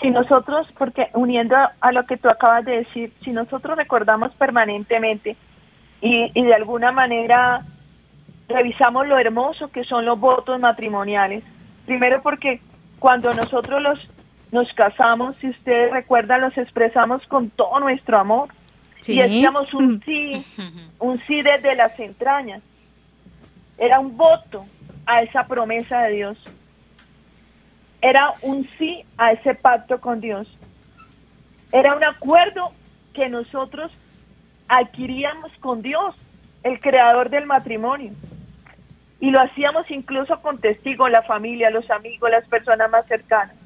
[0.01, 5.37] Si nosotros, porque uniendo a lo que tú acabas de decir, si nosotros recordamos permanentemente
[6.01, 7.63] y, y de alguna manera
[8.49, 11.45] revisamos lo hermoso que son los votos matrimoniales,
[11.87, 12.61] primero porque
[12.99, 13.99] cuando nosotros los
[14.55, 18.49] nos casamos, si ustedes recuerdan, los expresamos con todo nuestro amor.
[19.07, 20.45] Y decíamos un sí,
[20.99, 22.63] un sí desde las entrañas.
[23.77, 24.67] Era un voto
[25.07, 26.39] a esa promesa de Dios.
[28.01, 30.47] Era un sí a ese pacto con Dios.
[31.73, 32.73] Era un acuerdo
[33.15, 33.91] que nosotros
[34.69, 36.15] adquiríamos con Dios,
[36.63, 38.13] el creador del matrimonio.
[39.21, 43.57] Y lo hacíamos incluso con testigos, la familia, los amigos, las personas más cercanas.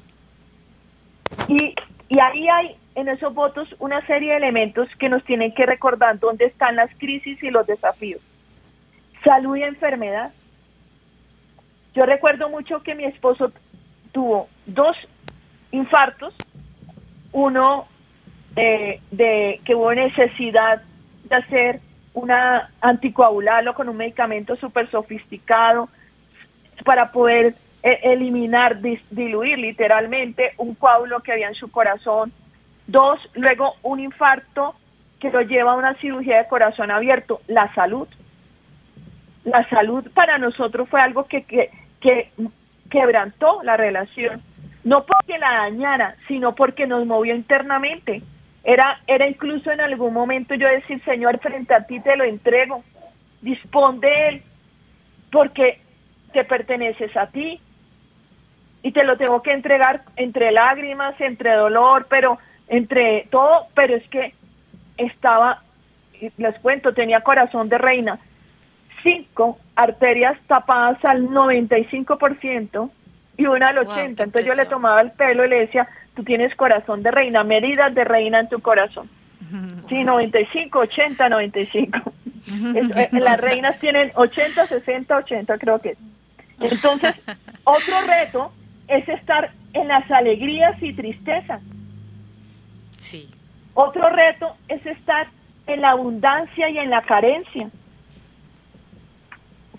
[1.47, 1.75] Y,
[2.07, 6.19] y ahí hay en esos votos una serie de elementos que nos tienen que recordar
[6.19, 8.21] dónde están las crisis y los desafíos.
[9.23, 10.31] Salud y enfermedad.
[11.93, 13.51] Yo recuerdo mucho que mi esposo
[14.11, 14.95] tuvo dos
[15.71, 16.33] infartos,
[17.31, 17.87] uno
[18.55, 20.81] eh, de que hubo necesidad
[21.23, 21.81] de hacer
[22.13, 25.89] una anticoagularlo con un medicamento súper sofisticado
[26.83, 28.79] para poder eh, eliminar,
[29.11, 32.31] diluir literalmente un coágulo que había en su corazón.
[32.89, 34.73] Dos, luego un infarto
[35.19, 37.39] que lo lleva a una cirugía de corazón abierto.
[37.47, 38.07] La salud.
[39.43, 41.69] La salud para nosotros fue algo que, que,
[41.99, 42.31] que
[42.89, 44.41] quebrantó la relación.
[44.83, 48.23] No porque la dañara, sino porque nos movió internamente.
[48.63, 52.83] Era, era incluso en algún momento yo decir, Señor, frente a ti te lo entrego,
[53.41, 54.41] dispón de él,
[55.31, 55.79] porque
[56.33, 57.59] te perteneces a ti,
[58.81, 62.39] y te lo tengo que entregar entre lágrimas, entre dolor, pero
[62.69, 64.33] entre todo, pero es que
[64.97, 65.61] estaba,
[66.37, 68.19] les cuento, tenía corazón de reina,
[69.03, 72.89] cinco arterias tapadas al 95%
[73.37, 74.05] y una al 80%.
[74.05, 77.93] Entonces yo le tomaba el pelo y le decía, tú tienes corazón de reina, medidas
[77.95, 79.09] de reina en tu corazón.
[79.89, 82.13] Sí, 95, 80, 95.
[83.13, 85.95] las reinas tienen 80, 60, 80, creo que.
[86.59, 87.15] Entonces,
[87.63, 88.51] otro reto
[88.87, 91.59] es estar en las alegrías y tristezas.
[92.99, 93.29] Sí.
[93.73, 95.27] Otro reto es estar
[95.67, 97.69] en la abundancia y en la carencia.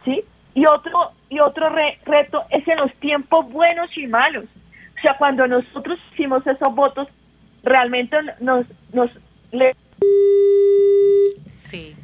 [0.04, 0.24] ¿Sí?
[0.54, 4.44] Y otro, y otro reto es en los tiempos buenos y malos.
[4.44, 7.08] O sea, cuando nosotros hicimos esos votos,
[7.62, 9.10] realmente nos, nos
[9.52, 9.74] le...
[11.58, 11.94] Sí.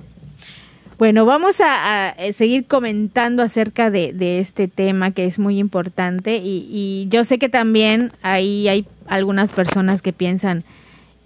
[0.98, 7.06] Bueno, vamos a, eh, seguir comentando acerca de, este tema que es muy importante y,
[7.10, 10.64] yo sé que también ahí hay algunas personas que piensan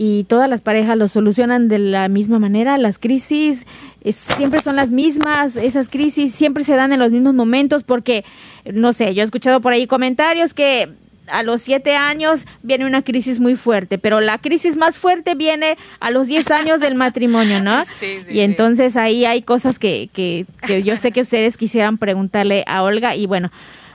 [0.02, 3.66] y todas las parejas lo solucionan de la misma manera, las crisis
[4.08, 8.24] siempre son las mismas, esas crisis siempre se dan en los mismos momentos porque,
[8.72, 10.88] no sé, yo he escuchado por ahí comentarios que
[11.26, 15.76] a los siete años viene una crisis muy fuerte, pero la crisis más fuerte viene
[16.00, 17.84] a los diez años del matrimonio, ¿no?
[17.84, 22.64] Sí, y entonces ahí hay cosas que, que, que yo sé que ustedes quisieran preguntarle
[22.66, 23.52] a Olga y bueno.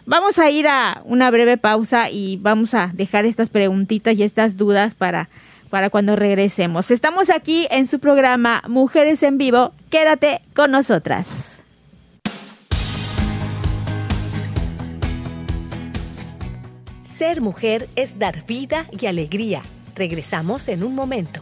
[0.08, 4.56] Vamos a ir a una breve pausa y vamos a dejar estas preguntitas y estas
[4.56, 5.30] dudas para,
[5.70, 6.92] para cuando regresemos.
[6.92, 9.72] Estamos aquí en su programa Mujeres en Vivo.
[9.90, 11.62] Quédate con nosotras.
[17.04, 19.62] Ser mujer es dar vida y alegría.
[19.96, 21.42] Regresamos en un momento.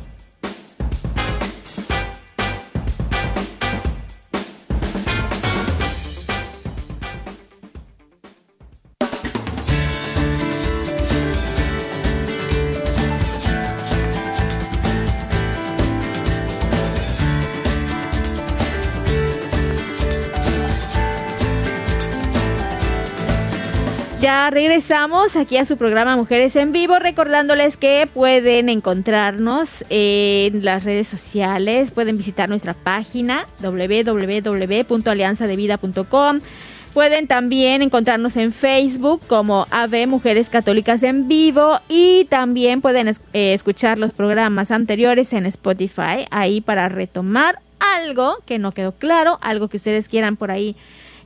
[24.21, 30.83] Ya regresamos aquí a su programa Mujeres en Vivo, recordándoles que pueden encontrarnos en las
[30.83, 36.39] redes sociales, pueden visitar nuestra página www.alianzadevida.com.
[36.93, 43.53] Pueden también encontrarnos en Facebook como AV Mujeres Católicas en Vivo y también pueden eh,
[43.55, 49.67] escuchar los programas anteriores en Spotify, ahí para retomar algo que no quedó claro, algo
[49.67, 50.75] que ustedes quieran por ahí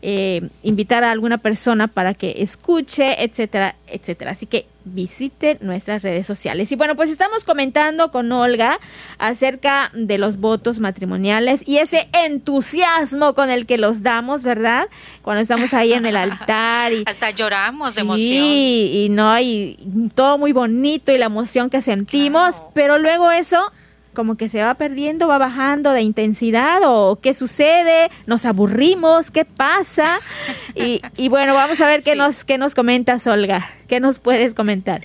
[0.08, 4.34] eh, invitar a alguna persona para que escuche, etcétera, etcétera.
[4.34, 6.72] Así que visite nuestras redes sociales.
[6.72, 8.80] Y bueno, pues estamos comentando con Olga
[9.18, 14.90] acerca de los votos matrimoniales y ese entusiasmo con el que los damos, ¿verdad?
[15.24, 18.44] Cuando estamos ahí en el altar y hasta lloramos de sí, emoción.
[18.46, 19.80] y no hay
[20.14, 23.72] todo muy bonito y la emoción que sentimos, pero luego eso
[24.16, 29.46] como que se va perdiendo, va bajando de intensidad o qué sucede, nos aburrimos, qué
[29.46, 30.20] pasa.
[30.78, 34.54] Y, y bueno, vamos a ver qué, nos, qué nos comentas, Olga, qué nos puedes
[34.54, 35.02] comentar.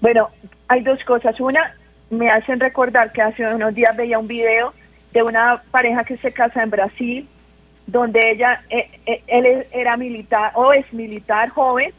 [0.00, 0.30] Bueno,
[0.68, 1.38] hay dos cosas.
[1.38, 1.74] Una,
[2.08, 4.72] me hacen recordar que hace unos días veía un video
[5.12, 7.28] de una pareja que se casa en Brasil,
[7.86, 11.92] donde ella, eh, eh, él era militar o es militar joven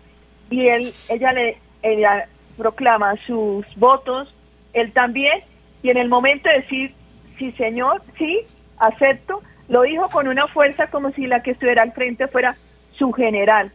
[0.50, 2.28] y él, ella le ella
[2.58, 4.34] proclama sus votos,
[4.74, 5.40] él también
[5.86, 6.96] y en el momento de decir,
[7.38, 8.40] sí señor, sí,
[8.80, 12.56] acepto, lo dijo con una fuerza como si la que estuviera al frente fuera
[12.98, 13.72] su general.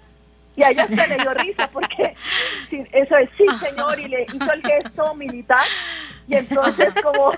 [0.56, 2.14] Y a ella se le dio risa porque
[2.90, 5.64] eso es sí señor y le hizo el gesto militar
[6.26, 7.30] y entonces como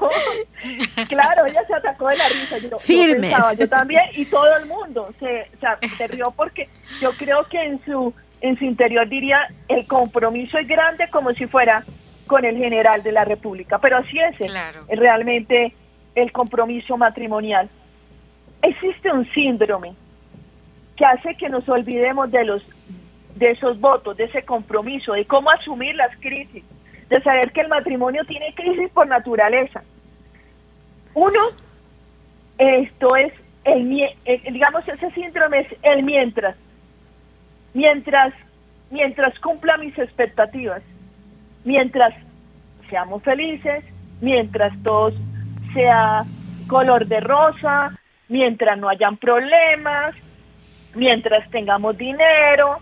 [1.09, 3.31] claro ella se atacó de la risa yo, Firme.
[3.59, 5.51] yo, también y todo el mundo se,
[5.99, 6.71] se rió porque
[7.03, 11.47] yo creo que en su en su interior diría el compromiso es grande como si
[11.47, 11.85] fuera
[12.33, 13.79] con el general de la República.
[13.79, 14.39] Pero así es
[14.99, 15.75] realmente
[16.15, 17.69] el compromiso matrimonial.
[18.63, 19.93] Existe un síndrome
[20.97, 22.63] que hace que nos olvidemos de los
[23.35, 26.65] de esos votos, de ese compromiso, de cómo asumir las crisis,
[27.11, 29.83] de saber que el matrimonio tiene crisis por naturaleza.
[31.13, 31.49] Uno,
[32.57, 33.91] esto es el,
[34.51, 36.57] digamos ese síndrome es el mientras,
[37.75, 38.33] mientras
[38.91, 40.83] mientras cumpla mis expectativas
[41.65, 42.15] mientras
[42.89, 43.85] seamos felices,
[44.21, 45.15] mientras todos
[45.73, 46.25] sea
[46.67, 47.99] color de rosa,
[48.29, 50.15] mientras no hayan problemas,
[50.95, 52.79] mientras tengamos dinero,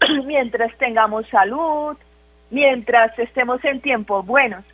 [0.24, 1.96] mientras tengamos salud,
[2.50, 4.64] mientras estemos en tiempos buenos.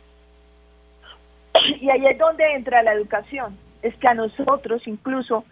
[1.81, 3.57] Y ahí es donde entra la educación.
[3.81, 5.43] Es que a nosotros, incluso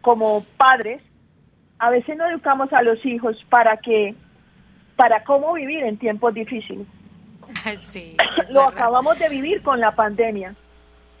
[0.00, 1.02] como padres,
[1.78, 4.14] a veces no educamos a los hijos para que,
[4.96, 6.86] para cómo vivir en tiempos difíciles.
[7.78, 8.16] Sí,
[8.50, 10.54] Lo acabamos de vivir con la pandemia.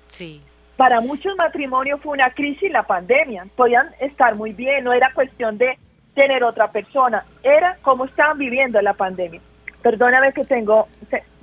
[0.06, 0.40] Sí.
[0.76, 3.46] Para muchos matrimonios fue una crisis la pandemia.
[3.56, 5.78] Podían estar muy bien, no era cuestión de
[6.14, 9.40] tener otra persona, era cómo estaban viviendo la pandemia.
[9.82, 10.88] Perdóname que tengo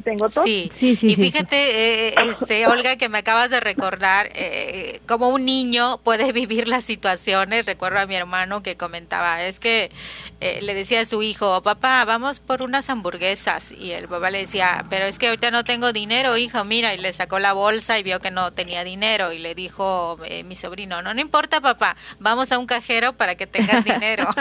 [0.03, 0.43] tengo todo.
[0.43, 1.07] Sí, sí, sí.
[1.11, 6.31] Y fíjate, eh, este, Olga, que me acabas de recordar eh, cómo un niño puede
[6.33, 7.65] vivir las situaciones.
[7.65, 9.91] Recuerdo a mi hermano que comentaba, es que
[10.39, 13.71] eh, le decía a su hijo, papá, vamos por unas hamburguesas.
[13.71, 16.93] Y el papá le decía, pero es que ahorita no tengo dinero, hijo, mira.
[16.93, 19.31] Y le sacó la bolsa y vio que no tenía dinero.
[19.33, 23.35] Y le dijo eh, mi sobrino, no, no importa, papá, vamos a un cajero para
[23.35, 24.27] que tengas dinero.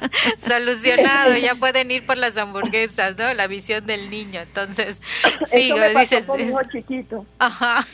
[0.38, 3.32] Solucionado, ya pueden ir por las hamburguesas, ¿no?
[3.34, 4.40] La visión del niño.
[4.40, 4.79] Entonces,
[5.44, 6.26] sí, dices...
[6.72, 7.26] chiquito.
[7.38, 7.86] Ajá.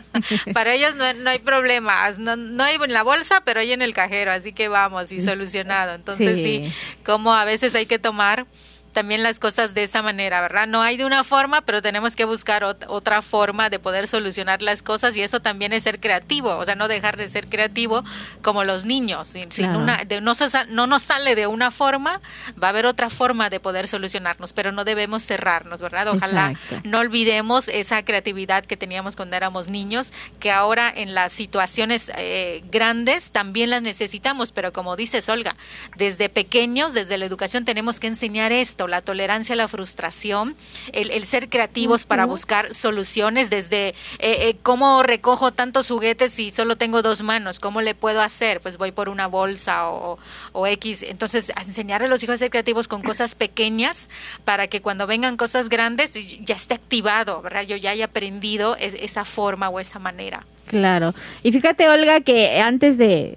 [0.54, 3.82] para ellos no, no hay problemas, no, no hay en la bolsa, pero hay en
[3.82, 5.94] el cajero, así que vamos y solucionado.
[5.94, 6.72] Entonces, sí
[7.04, 8.46] como a veces hay que tomar
[8.92, 10.66] también las cosas de esa manera, ¿verdad?
[10.66, 14.82] No hay de una forma, pero tenemos que buscar otra forma de poder solucionar las
[14.82, 18.04] cosas y eso también es ser creativo, o sea, no dejar de ser creativo
[18.42, 19.28] como los niños.
[19.48, 20.34] Sin, una, de, no,
[20.68, 22.20] no nos sale de una forma,
[22.62, 26.08] va a haber otra forma de poder solucionarnos, pero no debemos cerrarnos, ¿verdad?
[26.08, 32.10] Ojalá no olvidemos esa creatividad que teníamos cuando éramos niños, que ahora en las situaciones
[32.16, 35.56] eh, grandes también las necesitamos, pero como dices, Olga,
[35.96, 40.56] desde pequeños, desde la educación tenemos que enseñar esto la tolerancia a la frustración,
[40.92, 46.76] el, ser creativos para buscar soluciones desde eh, eh, cómo recojo tantos juguetes si solo
[46.76, 50.18] tengo dos manos, cómo le puedo hacer, pues voy por una bolsa o,
[50.66, 51.02] X.
[51.02, 54.08] Entonces, enseñar a los hijos a ser creativos con cosas pequeñas
[54.44, 56.14] para que cuando vengan cosas grandes
[56.44, 57.62] ya esté activado, ¿verdad?
[57.62, 60.44] Yo ya haya aprendido esa forma o esa manera.
[60.66, 61.14] Claro.
[61.42, 63.36] Y fíjate, Olga, que antes de,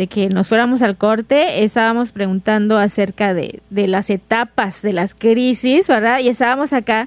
[0.00, 5.14] de que nos fuéramos al corte, estábamos preguntando acerca de, de las etapas de las
[5.14, 6.20] crisis, ¿verdad?
[6.20, 7.06] Y estábamos acá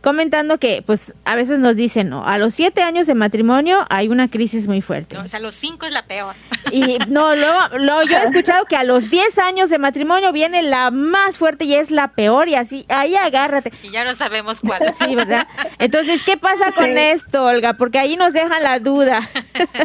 [0.00, 4.08] comentando que, pues, a veces nos dicen, no, a los siete años de matrimonio hay
[4.08, 5.16] una crisis muy fuerte.
[5.16, 6.34] No, o sea, a los cinco es la peor.
[6.72, 10.62] Y no, luego, luego yo he escuchado que a los diez años de matrimonio viene
[10.62, 13.72] la más fuerte y es la peor y así, ahí agárrate.
[13.82, 14.80] Y ya no sabemos cuál.
[14.98, 15.46] Sí, ¿verdad?
[15.78, 17.74] Entonces, ¿qué pasa con esto, Olga?
[17.74, 19.28] Porque ahí nos dejan la duda.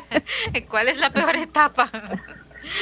[0.69, 1.91] ¿Cuál es la peor etapa?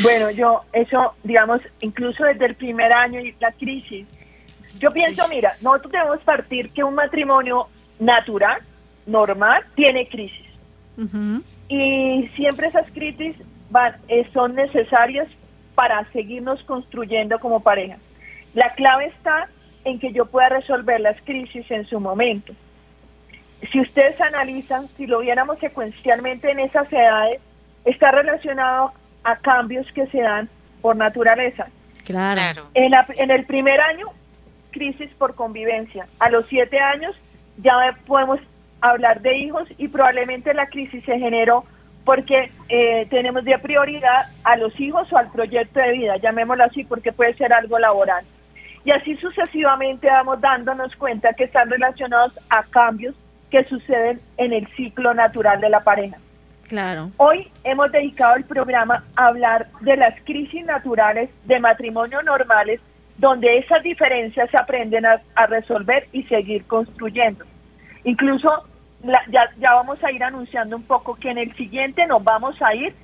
[0.02, 4.08] Bueno, yo, eso, digamos, incluso desde el primer año y la crisis,
[4.80, 7.68] yo pienso, mira, nosotros debemos partir que un matrimonio
[8.00, 8.62] natural,
[9.06, 10.48] normal, tiene crisis.
[11.70, 13.36] Y siempre esas crisis
[13.70, 15.28] van, eh, son necesarias
[15.76, 17.98] para seguirnos construyendo como pareja.
[18.54, 19.48] La clave está
[19.86, 22.54] en que yo pueda resolver las crisis en su momento.
[23.72, 27.40] Si ustedes analizan, si lo viéramos secuencialmente en esas edades,
[27.86, 28.92] está relacionado
[29.24, 30.50] a cambios que se dan
[30.82, 31.68] por naturaleza.
[32.06, 32.68] Claro.
[32.74, 34.08] En, la- en el primer año,
[34.72, 36.08] crisis por convivencia.
[36.20, 37.16] A los siete años
[37.58, 37.72] ya
[38.06, 38.40] podemos
[38.82, 41.64] hablar de hijos y probablemente la crisis se generó
[42.04, 46.84] porque eh, tenemos de prioridad a los hijos o al proyecto de vida, llamémoslo así,
[46.84, 48.26] porque puede ser algo laboral.
[48.84, 53.16] Y así sucesivamente vamos dándonos cuenta que están relacionados a cambios
[53.50, 56.18] que suceden en el ciclo natural de la pareja.
[56.74, 57.12] Claro.
[57.18, 62.82] Hoy hemos dedicado el programa a hablar de las crisis naturales de matrimonio normales,
[63.20, 67.46] donde esas diferencias se aprenden a, a resolver y seguir construyendo.
[68.06, 68.50] Incluso
[69.04, 72.60] la- ya, ya vamos a ir anunciando un poco que en el siguiente nos vamos
[72.60, 72.96] a ir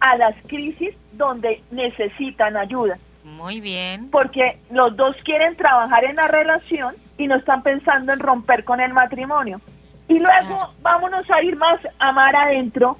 [0.00, 4.10] a las crisis donde necesitan ayuda, Muy bien.
[4.10, 8.82] porque los dos quieren trabajar en la relación y no están pensando en romper con
[8.82, 9.62] el matrimonio.
[10.08, 12.98] Y luego vámonos a ir más a mar adentro,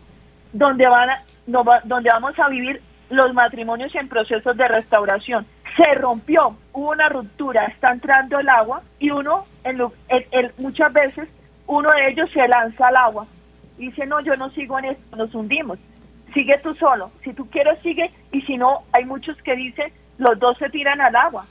[0.55, 2.81] donde van a- no va- donde vamos a vivir
[3.11, 5.45] los matrimonios en procesos de restauración.
[5.77, 10.53] Se rompió, hubo una ruptura, está entrando el agua y uno, en lo- el- el-
[10.59, 11.29] muchas veces,
[11.67, 13.27] uno de ellos se lanza al agua
[13.79, 15.79] y dice, no, yo no sigo en esto, nos hundimos.
[16.33, 20.39] Sigue tú solo, si tú quieres sigue y si no, hay muchos que dicen, los
[20.39, 21.45] dos se tiran al agua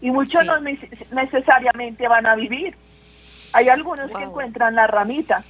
[0.00, 0.46] y muchos Sí.
[0.46, 2.74] no neces- necesariamente van a vivir.
[3.52, 5.42] Hay algunos que encuentran la ramita,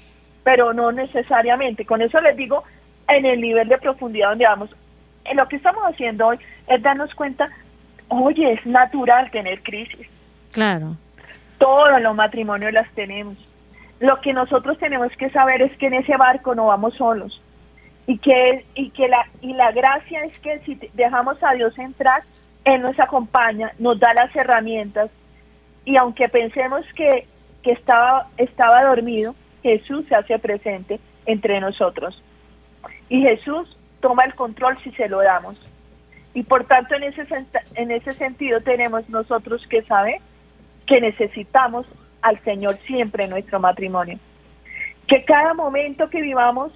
[0.44, 1.84] pero no necesariamente.
[1.84, 2.62] Con eso les digo,
[3.08, 4.70] en el nivel de profundidad donde vamos.
[5.24, 6.38] En lo que estamos haciendo hoy
[6.68, 7.48] es darnos cuenta,
[8.08, 10.06] oye, es natural tener crisis.
[10.52, 10.96] Claro.
[11.58, 13.36] Todos los matrimonios las tenemos.
[14.00, 17.40] Lo que nosotros tenemos que saber es que en ese barco no vamos solos.
[18.06, 22.22] Y que, y que la, y la gracia es que si dejamos a Dios entrar,
[22.64, 25.10] Él nos acompaña, nos da las herramientas.
[25.86, 27.26] Y aunque pensemos que,
[27.62, 29.34] que estaba, estaba dormido,
[29.64, 32.22] Jesús se hace presente entre nosotros.
[33.08, 35.56] Y Jesús toma el control si se lo damos.
[36.34, 37.26] Y por tanto, en ese,
[37.74, 40.18] en ese sentido tenemos nosotros que saber
[40.86, 41.86] que necesitamos
[42.20, 44.18] al Señor siempre en nuestro matrimonio.
[45.08, 46.70] Que cada momento que vivamos,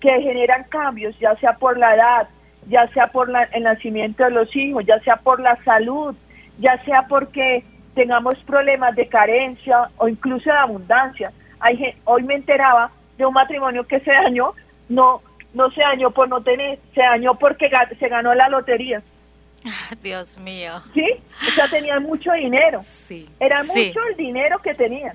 [0.00, 2.28] que generan cambios, ya sea por la edad,
[2.68, 6.14] ya sea por la- el nacimiento de los hijos, ya sea por la salud,
[6.60, 7.64] ya sea porque
[7.94, 11.32] tengamos problemas de carencia o incluso de abundancia.
[11.60, 14.52] Hay, hoy me enteraba de un matrimonio que se dañó,
[14.88, 15.20] no,
[15.54, 19.02] no se dañó por no tener, se dañó porque se ganó la lotería.
[20.02, 20.82] Dios mío.
[20.94, 21.04] ¿Sí?
[21.48, 22.80] O sea, tenían mucho dinero.
[22.84, 23.28] Sí.
[23.38, 23.88] Era Sí.
[23.88, 25.14] mucho el dinero que tenían.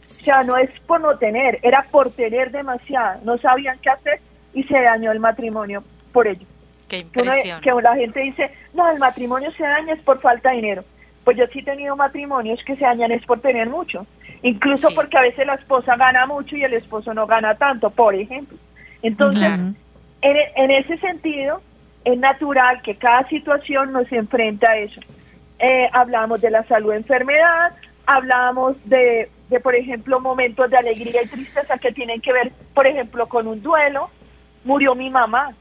[0.00, 0.48] Sí, O sea, sí.
[0.48, 3.20] no es por no tener, era por tener demasiado.
[3.24, 4.20] No sabían qué hacer
[4.52, 6.46] y se dañó el matrimonio por ello.
[6.88, 7.60] Qué Que, uno- impresión.
[7.60, 10.84] que la gente dice, no, el matrimonio se daña es por falta de dinero.
[11.24, 14.06] Pues yo sí he tenido matrimonios que se dañan es por tener mucho.
[14.44, 14.94] Incluso Sí.
[14.94, 18.56] porque a veces la esposa gana mucho y el esposo no gana tanto, por ejemplo.
[19.02, 19.62] Entonces, Claro.
[20.20, 21.60] en, e- en ese sentido,
[22.04, 25.00] es natural que cada situación nos enfrenta a eso.
[25.58, 27.72] Eh, hablamos de la salud enfermedad,
[28.06, 32.86] hablamos de, de, por ejemplo, momentos de alegría y tristeza que tienen que ver, por
[32.86, 34.10] ejemplo, con un duelo.
[34.64, 35.54] Murió mi mamá,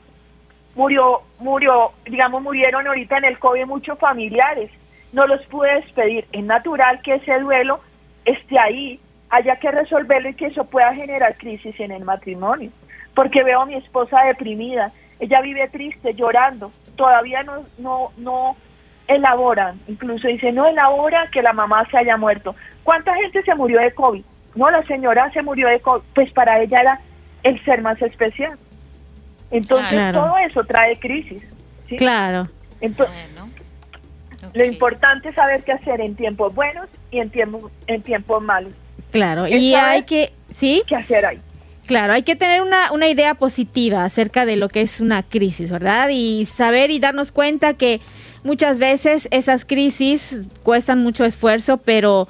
[0.76, 4.70] murió, murió, digamos, murieron ahorita en el COVID muchos familiares.
[5.14, 6.26] No los pude despedir.
[6.34, 7.80] Es natural que ese duelo
[8.26, 9.00] esté ahí,
[9.30, 12.70] haya que resolverlo y que eso pueda generar crisis en el matrimonio.
[13.16, 18.56] Porque veo a mi esposa deprimida, ella vive triste, llorando, todavía no, no, no
[19.08, 22.56] elaboran, incluso dice, no elabora que la mamá se haya muerto.
[22.84, 24.24] ¿Cuánta gente se murió de COVID?
[24.56, 27.00] No, la señora se murió de COVID, pues para ella era
[27.44, 28.58] el ser más especial.
[29.52, 30.26] Entonces Claro.
[30.26, 31.44] todo eso trae crisis.
[31.88, 31.96] ¿sí?
[31.98, 32.48] Claro.
[32.82, 33.16] Entonces.
[34.54, 38.74] Lo importante es saber qué hacer en tiempos buenos y en tiempos, en tiempos malos.
[39.12, 39.47] Claro.
[39.47, 40.84] Y hay que, ¿sí?
[40.88, 41.39] ¿Qué hacer ahí?
[41.86, 45.70] Claro, hay que tener una, una idea positiva acerca de lo que es una crisis,
[45.70, 46.10] ¿verdad?
[46.12, 47.99] Y saber y darnos cuenta que
[48.43, 52.28] muchas veces esas crisis cuestan mucho esfuerzo, pero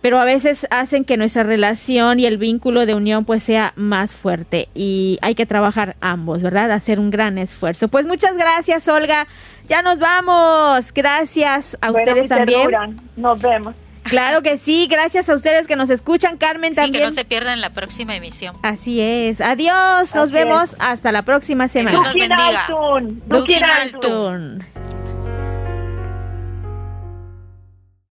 [0.00, 4.12] pero a veces hacen que nuestra relación y el vínculo de unión pues sea más
[4.12, 6.70] fuerte y hay que trabajar ambos, ¿verdad?
[6.70, 7.88] Hacer un gran esfuerzo.
[7.88, 9.26] Pues muchas gracias, Olga.
[9.68, 10.92] Ya nos vamos.
[10.92, 12.70] Gracias a ustedes también.
[13.16, 13.74] Nos vemos.
[14.04, 16.94] Claro que sí, gracias a ustedes que nos escuchan, Carmen también.
[16.94, 18.54] Sí, que no se pierdan la próxima emisión.
[18.62, 19.40] Así es.
[19.40, 22.00] Adiós, nos vemos hasta la próxima semana.
[22.00, 22.66] Dios bendiga.